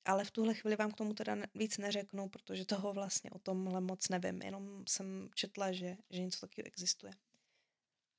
ale 0.04 0.24
v 0.24 0.30
tuhle 0.30 0.54
chvíli 0.54 0.76
vám 0.76 0.92
k 0.92 0.96
tomu 0.96 1.14
teda 1.14 1.36
víc 1.54 1.78
neřeknu, 1.78 2.28
protože 2.28 2.64
toho 2.64 2.92
vlastně 2.92 3.30
o 3.30 3.38
tomhle 3.38 3.80
moc 3.80 4.08
nevím. 4.08 4.42
Jenom 4.42 4.84
jsem 4.88 5.28
četla, 5.34 5.72
že, 5.72 5.96
že 6.10 6.20
něco 6.20 6.40
takového 6.40 6.66
existuje. 6.66 7.12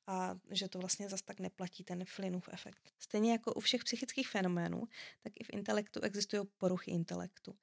A 0.07 0.35
že 0.51 0.69
to 0.69 0.79
vlastně 0.79 1.09
zas 1.09 1.21
tak 1.21 1.39
neplatí 1.39 1.83
ten 1.83 2.05
Flynnův 2.05 2.49
efekt. 2.51 2.93
Stejně 2.99 3.31
jako 3.31 3.53
u 3.53 3.59
všech 3.59 3.83
psychických 3.83 4.27
fenoménů, 4.27 4.83
tak 5.23 5.33
i 5.39 5.43
v 5.43 5.49
intelektu 5.53 6.01
existují 6.01 6.43
poruchy 6.57 6.91
intelektu. 6.91 7.55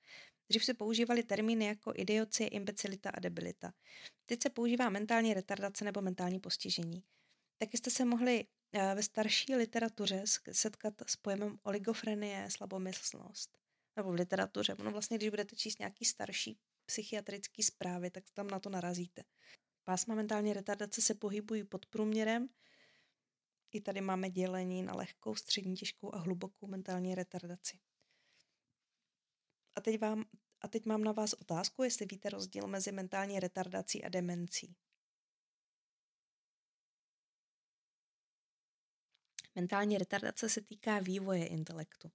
Dřív 0.48 0.64
se 0.64 0.74
používali 0.74 1.22
termíny 1.22 1.64
jako 1.64 1.92
idiocie, 1.96 2.48
imbecilita 2.48 3.10
a 3.10 3.20
debilita. 3.20 3.72
Teď 4.26 4.42
se 4.42 4.50
používá 4.50 4.90
mentální 4.90 5.34
retardace 5.34 5.84
nebo 5.84 6.02
mentální 6.02 6.40
postižení. 6.40 7.04
Taky 7.58 7.76
jste 7.76 7.90
se 7.90 8.04
mohli 8.04 8.46
eh, 8.72 8.94
ve 8.94 9.02
starší 9.02 9.54
literatuře 9.54 10.22
setkat 10.52 10.94
s 11.06 11.16
pojemem 11.16 11.58
oligofrenie, 11.62 12.50
slabomyslnost 12.50 13.58
nebo 13.96 14.10
v 14.10 14.14
literatuře. 14.14 14.76
No 14.84 14.90
vlastně, 14.90 15.16
když 15.16 15.30
budete 15.30 15.56
číst 15.56 15.78
nějaký 15.78 16.04
starší 16.04 16.58
psychiatrický 16.86 17.62
zprávy, 17.62 18.10
tak 18.10 18.24
tam 18.34 18.48
na 18.48 18.60
to 18.60 18.70
narazíte. 18.70 19.22
Pásma 19.84 20.14
mentální 20.14 20.52
retardace 20.52 21.02
se 21.02 21.14
pohybují 21.14 21.64
pod 21.64 21.86
průměrem. 21.86 22.48
I 23.72 23.80
tady 23.80 24.00
máme 24.00 24.30
dělení 24.30 24.82
na 24.82 24.94
lehkou, 24.94 25.34
střední, 25.34 25.76
těžkou 25.76 26.14
a 26.14 26.18
hlubokou 26.18 26.66
mentální 26.66 27.14
retardaci. 27.14 27.78
A 29.74 29.80
teď, 29.80 30.00
vám, 30.00 30.24
a 30.60 30.68
teď 30.68 30.86
mám 30.86 31.04
na 31.04 31.12
vás 31.12 31.32
otázku, 31.32 31.82
jestli 31.82 32.06
víte 32.06 32.30
rozdíl 32.30 32.66
mezi 32.66 32.92
mentální 32.92 33.40
retardací 33.40 34.04
a 34.04 34.08
demencí. 34.08 34.76
Mentální 39.54 39.98
retardace 39.98 40.48
se 40.48 40.60
týká 40.60 40.98
vývoje 40.98 41.46
intelektu. 41.46 42.12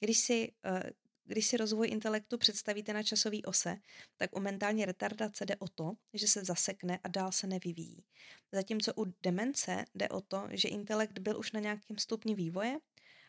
Když 0.00 0.18
si, 0.18 0.52
eh, 0.64 0.90
když 1.26 1.46
si 1.46 1.56
rozvoj 1.56 1.88
intelektu 1.88 2.38
představíte 2.38 2.92
na 2.92 3.02
časový 3.02 3.44
ose, 3.44 3.76
tak 4.16 4.36
u 4.36 4.40
mentální 4.40 4.84
retardace 4.84 5.46
jde 5.46 5.56
o 5.56 5.68
to, 5.68 5.92
že 6.12 6.28
se 6.28 6.44
zasekne 6.44 6.98
a 7.04 7.08
dál 7.08 7.32
se 7.32 7.46
nevyvíjí. 7.46 8.04
Zatímco 8.52 8.92
u 8.96 9.04
demence 9.22 9.84
jde 9.94 10.08
o 10.08 10.20
to, 10.20 10.48
že 10.50 10.68
intelekt 10.68 11.18
byl 11.18 11.38
už 11.38 11.52
na 11.52 11.60
nějakém 11.60 11.98
stupni 11.98 12.34
vývoje 12.34 12.78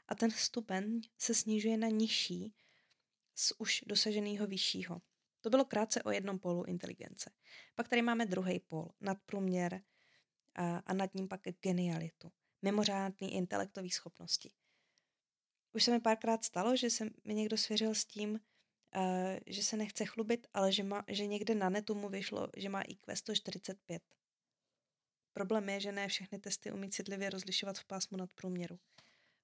a 0.08 0.16
ten 0.16 0.32
stupeň 0.32 1.02
se 1.18 1.36
snižuje 1.36 1.78
na 1.78 1.88
nižší 1.88 2.54
z 3.36 3.54
už 3.58 3.84
dosaženého 3.88 4.48
vyššího. 4.48 5.02
To 5.42 5.50
bylo 5.50 5.66
krátce 5.66 6.04
o 6.04 6.12
jednom 6.12 6.40
polu 6.40 6.64
inteligence. 6.64 7.32
Pak 7.76 7.88
tady 7.88 8.02
máme 8.02 8.26
druhý 8.26 8.60
pol, 8.60 8.90
nadprůměr 9.02 9.82
a, 10.56 10.78
a 10.78 10.94
nad 10.94 11.16
ním 11.16 11.28
pak 11.28 11.42
genialitu, 11.62 12.32
mimořádný 12.62 13.34
intelektový 13.34 13.90
schopnosti. 13.90 14.52
Už 15.78 15.84
se 15.84 15.92
mi 15.92 16.00
párkrát 16.00 16.44
stalo, 16.44 16.76
že 16.76 16.90
se 16.90 17.10
mi 17.26 17.34
někdo 17.34 17.58
svěřil 17.58 17.96
s 17.96 18.06
tím, 18.06 18.32
uh, 18.32 19.02
že 19.48 19.64
se 19.64 19.78
nechce 19.78 20.06
chlubit, 20.06 20.48
ale 20.54 20.72
že, 20.72 20.84
má, 20.84 21.04
že 21.08 21.28
někde 21.28 21.56
na 21.56 21.70
netu 21.70 21.96
mu 21.96 22.10
vyšlo, 22.10 22.48
že 22.58 22.70
má 22.70 22.82
IQ 22.82 23.16
145. 23.16 24.02
Problém 25.34 25.70
je, 25.70 25.80
že 25.80 25.92
ne 25.92 26.08
všechny 26.08 26.40
testy 26.40 26.72
umí 26.72 26.90
citlivě 26.90 27.30
rozlišovat 27.30 27.78
v 27.78 27.86
pásmu 27.86 28.18
nadprůměru. 28.18 28.80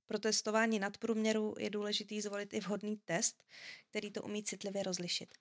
Pro 0.06 0.20
testování 0.20 0.80
nadprůměru 0.80 1.56
je 1.60 1.70
důležitý 1.70 2.22
zvolit 2.22 2.54
i 2.54 2.60
vhodný 2.60 2.98
test, 2.98 3.44
který 3.90 4.12
to 4.12 4.22
umí 4.22 4.44
citlivě 4.44 4.84
rozlišit. 4.84 5.36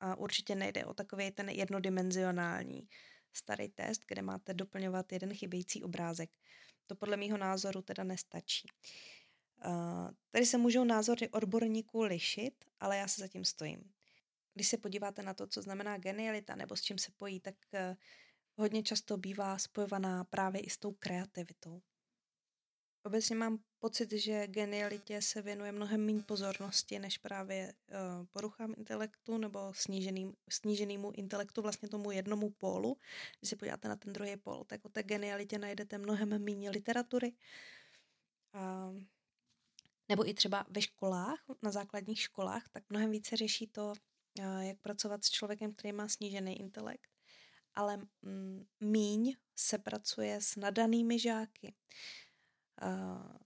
A 0.00 0.16
určitě 0.16 0.54
nejde 0.54 0.84
o 0.84 0.94
takový 0.94 1.30
ten 1.30 1.48
jednodimenzionální 1.48 2.88
starý 3.32 3.68
test, 3.68 4.02
kde 4.08 4.22
máte 4.22 4.54
doplňovat 4.54 5.12
jeden 5.12 5.34
chybějící 5.34 5.82
obrázek. 5.82 6.30
To 6.86 6.94
podle 6.94 7.16
mého 7.16 7.38
názoru 7.38 7.82
teda 7.82 8.04
nestačí. 8.04 8.68
Uh, 8.68 9.25
tady 10.30 10.46
se 10.46 10.58
můžou 10.58 10.84
názory 10.84 11.28
odborníků 11.28 12.02
lišit, 12.02 12.64
ale 12.80 12.96
já 12.96 13.08
se 13.08 13.20
zatím 13.20 13.44
stojím. 13.44 13.92
Když 14.54 14.68
se 14.68 14.76
podíváte 14.76 15.22
na 15.22 15.34
to, 15.34 15.46
co 15.46 15.62
znamená 15.62 15.98
genialita 15.98 16.56
nebo 16.56 16.76
s 16.76 16.82
čím 16.82 16.98
se 16.98 17.12
pojí, 17.16 17.40
tak 17.40 17.54
uh, 17.72 17.96
hodně 18.56 18.82
často 18.82 19.16
bývá 19.16 19.58
spojovaná 19.58 20.24
právě 20.24 20.60
i 20.60 20.70
s 20.70 20.78
tou 20.78 20.92
kreativitou. 20.92 21.82
Obecně 23.04 23.36
mám 23.36 23.58
pocit, 23.78 24.12
že 24.12 24.46
genialitě 24.46 25.22
se 25.22 25.42
věnuje 25.42 25.72
mnohem 25.72 26.06
méně 26.06 26.22
pozornosti 26.22 26.98
než 26.98 27.18
právě 27.18 27.74
uh, 27.90 28.26
poruchám 28.32 28.74
intelektu 28.76 29.38
nebo 29.38 29.72
sníženým, 29.74 30.34
sníženému 30.50 31.12
intelektu, 31.16 31.62
vlastně 31.62 31.88
tomu 31.88 32.10
jednomu 32.10 32.50
pólu. 32.50 32.96
Když 33.38 33.50
se 33.50 33.56
podíváte 33.56 33.88
na 33.88 33.96
ten 33.96 34.12
druhý 34.12 34.36
pól, 34.36 34.64
tak 34.64 34.84
o 34.84 34.88
té 34.88 35.02
genialitě 35.02 35.58
najdete 35.58 35.98
mnohem 35.98 36.44
méně 36.44 36.70
literatury. 36.70 37.32
Uh, 38.54 39.02
nebo 40.08 40.28
i 40.28 40.34
třeba 40.34 40.66
ve 40.68 40.82
školách, 40.82 41.44
na 41.62 41.70
základních 41.70 42.20
školách, 42.20 42.68
tak 42.68 42.84
mnohem 42.90 43.10
více 43.10 43.36
řeší 43.36 43.66
to, 43.66 43.92
uh, 44.38 44.60
jak 44.60 44.78
pracovat 44.80 45.24
s 45.24 45.30
člověkem, 45.30 45.72
který 45.72 45.92
má 45.92 46.08
snížený 46.08 46.60
intelekt. 46.60 47.10
Ale 47.74 47.96
mm, 48.22 48.66
míň 48.80 49.36
se 49.56 49.78
pracuje 49.78 50.40
s 50.40 50.56
nadanými 50.56 51.18
žáky 51.18 51.74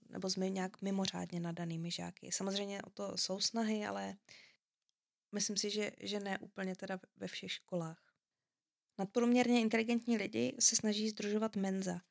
nebo 0.09 0.29
jsme 0.29 0.49
nějak 0.49 0.81
mimořádně 0.81 1.39
nadanými 1.39 1.91
žáky. 1.91 2.31
Samozřejmě 2.31 2.81
o 2.81 2.89
to 2.89 3.17
jsou 3.17 3.39
snahy, 3.39 3.85
ale 3.85 4.15
myslím 5.31 5.57
si, 5.57 5.69
že, 5.69 5.91
že 6.01 6.19
ne 6.19 6.39
úplně 6.39 6.75
teda 6.75 6.99
ve 7.15 7.27
všech 7.27 7.51
školách. 7.51 8.13
Nadprůměrně 8.97 9.61
inteligentní 9.61 10.17
lidi 10.17 10.55
se 10.59 10.75
snaží 10.75 11.09
združovat 11.09 11.55
menza. 11.55 12.01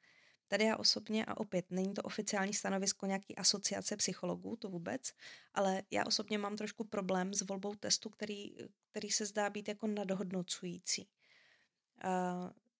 Tady 0.50 0.64
já 0.64 0.76
osobně, 0.76 1.24
a 1.24 1.36
opět 1.36 1.70
není 1.70 1.94
to 1.94 2.02
oficiální 2.02 2.54
stanovisko 2.54 3.06
nějaký 3.06 3.36
asociace 3.36 3.96
psychologů, 3.96 4.56
to 4.56 4.68
vůbec, 4.68 5.12
ale 5.54 5.82
já 5.90 6.06
osobně 6.06 6.38
mám 6.38 6.56
trošku 6.56 6.84
problém 6.84 7.34
s 7.34 7.42
volbou 7.42 7.74
testu, 7.74 8.10
který, 8.10 8.54
který 8.90 9.10
se 9.10 9.26
zdá 9.26 9.50
být 9.50 9.68
jako 9.68 9.86
nadhodnocující. 9.86 11.08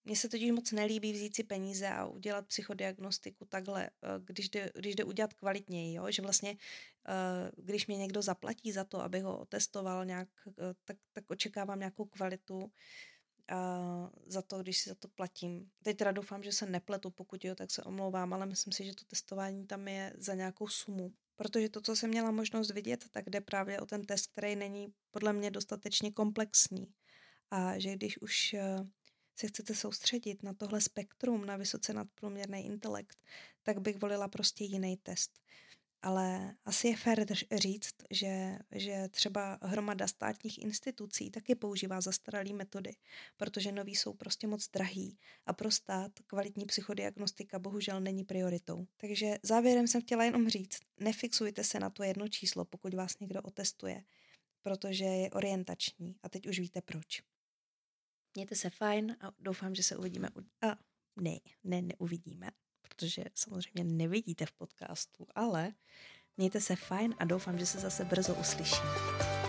Mně 0.04 0.16
se 0.16 0.28
totiž 0.28 0.50
moc 0.50 0.72
nelíbí 0.72 1.12
vzít 1.12 1.36
si 1.36 1.44
peníze 1.44 1.88
a 1.88 2.06
udělat 2.06 2.46
psychodiagnostiku 2.46 3.44
takhle, 3.44 3.86
eh, 3.86 3.90
když 4.24 4.48
jde, 4.48 4.70
když 4.74 4.94
jde 4.94 5.04
udělat 5.04 5.34
kvalitněji, 5.34 5.94
jo? 5.94 6.10
že 6.10 6.22
vlastně 6.22 6.56
eh, 7.08 7.50
když 7.56 7.86
mě 7.86 7.96
někdo 7.96 8.22
zaplatí 8.22 8.72
za 8.72 8.84
to, 8.84 9.02
aby 9.02 9.20
ho 9.20 9.38
otestoval 9.38 10.04
nějak, 10.04 10.28
tak, 10.84 10.96
tak 11.12 11.24
očekávám 11.30 11.78
nějakou 11.78 12.04
kvalitu 12.04 12.72
za 14.26 14.42
to, 14.42 14.62
když 14.62 14.78
si 14.78 14.88
za 14.88 14.94
to 14.94 15.08
platím. 15.08 15.70
Teď 15.82 15.96
teda 15.96 16.12
doufám, 16.12 16.42
že 16.42 16.52
se 16.52 16.66
nepletu, 16.66 17.10
pokud 17.10 17.44
jo, 17.44 17.54
tak 17.54 17.70
se 17.70 17.82
omlouvám, 17.82 18.32
ale 18.32 18.46
myslím 18.46 18.72
si, 18.72 18.84
že 18.84 18.94
to 18.94 19.04
testování 19.04 19.66
tam 19.66 19.88
je 19.88 20.12
za 20.18 20.34
nějakou 20.34 20.68
sumu. 20.68 21.12
Protože 21.36 21.68
to, 21.68 21.80
co 21.80 21.96
jsem 21.96 22.10
měla 22.10 22.30
možnost 22.30 22.70
vidět, 22.70 23.04
tak 23.10 23.30
jde 23.30 23.40
právě 23.40 23.80
o 23.80 23.86
ten 23.86 24.04
test, 24.04 24.26
který 24.26 24.56
není 24.56 24.92
podle 25.10 25.32
mě 25.32 25.50
dostatečně 25.50 26.12
komplexní. 26.12 26.86
A 27.50 27.78
že 27.78 27.94
když 27.94 28.22
už 28.22 28.56
se 29.36 29.46
chcete 29.46 29.74
soustředit 29.74 30.42
na 30.42 30.54
tohle 30.54 30.80
spektrum, 30.80 31.46
na 31.46 31.56
vysoce 31.56 31.92
nadprůměrný 31.92 32.66
intelekt, 32.66 33.16
tak 33.62 33.80
bych 33.80 33.96
volila 33.96 34.28
prostě 34.28 34.64
jiný 34.64 34.96
test. 34.96 35.40
Ale 36.02 36.54
asi 36.64 36.88
je 36.88 36.96
fér 36.96 37.26
říct, 37.52 37.94
že, 38.10 38.58
že 38.72 39.08
třeba 39.08 39.58
hromada 39.62 40.06
státních 40.06 40.62
institucí 40.62 41.30
taky 41.30 41.54
používá 41.54 42.00
zastaralé 42.00 42.52
metody, 42.52 42.96
protože 43.36 43.72
noví 43.72 43.96
jsou 43.96 44.14
prostě 44.14 44.46
moc 44.46 44.68
drahý 44.68 45.18
a 45.46 45.52
pro 45.52 45.70
stát 45.70 46.12
kvalitní 46.26 46.66
psychodiagnostika 46.66 47.58
bohužel 47.58 48.00
není 48.00 48.24
prioritou. 48.24 48.86
Takže 48.96 49.38
závěrem 49.42 49.86
jsem 49.88 50.02
chtěla 50.02 50.24
jenom 50.24 50.48
říct, 50.48 50.80
nefixujte 51.00 51.64
se 51.64 51.80
na 51.80 51.90
to 51.90 52.02
jedno 52.02 52.28
číslo, 52.28 52.64
pokud 52.64 52.94
vás 52.94 53.18
někdo 53.18 53.42
otestuje, 53.42 54.04
protože 54.62 55.04
je 55.04 55.30
orientační 55.30 56.16
a 56.22 56.28
teď 56.28 56.46
už 56.46 56.58
víte 56.58 56.82
proč. 56.82 57.22
Mějte 58.34 58.54
se 58.54 58.70
fajn 58.70 59.16
a 59.20 59.32
doufám, 59.38 59.74
že 59.74 59.82
se 59.82 59.96
uvidíme. 59.96 60.28
U... 60.30 60.66
A 60.66 60.76
ne, 61.20 61.38
ne, 61.64 61.82
neuvidíme, 61.82 62.50
protože 63.00 63.24
samozřejmě 63.34 63.84
nevidíte 63.84 64.46
v 64.46 64.52
podcastu, 64.52 65.26
ale 65.34 65.72
mějte 66.36 66.60
se 66.60 66.76
fajn 66.76 67.14
a 67.18 67.24
doufám, 67.24 67.58
že 67.58 67.66
se 67.66 67.78
zase 67.78 68.04
brzo 68.04 68.34
uslyšíme. 68.34 69.39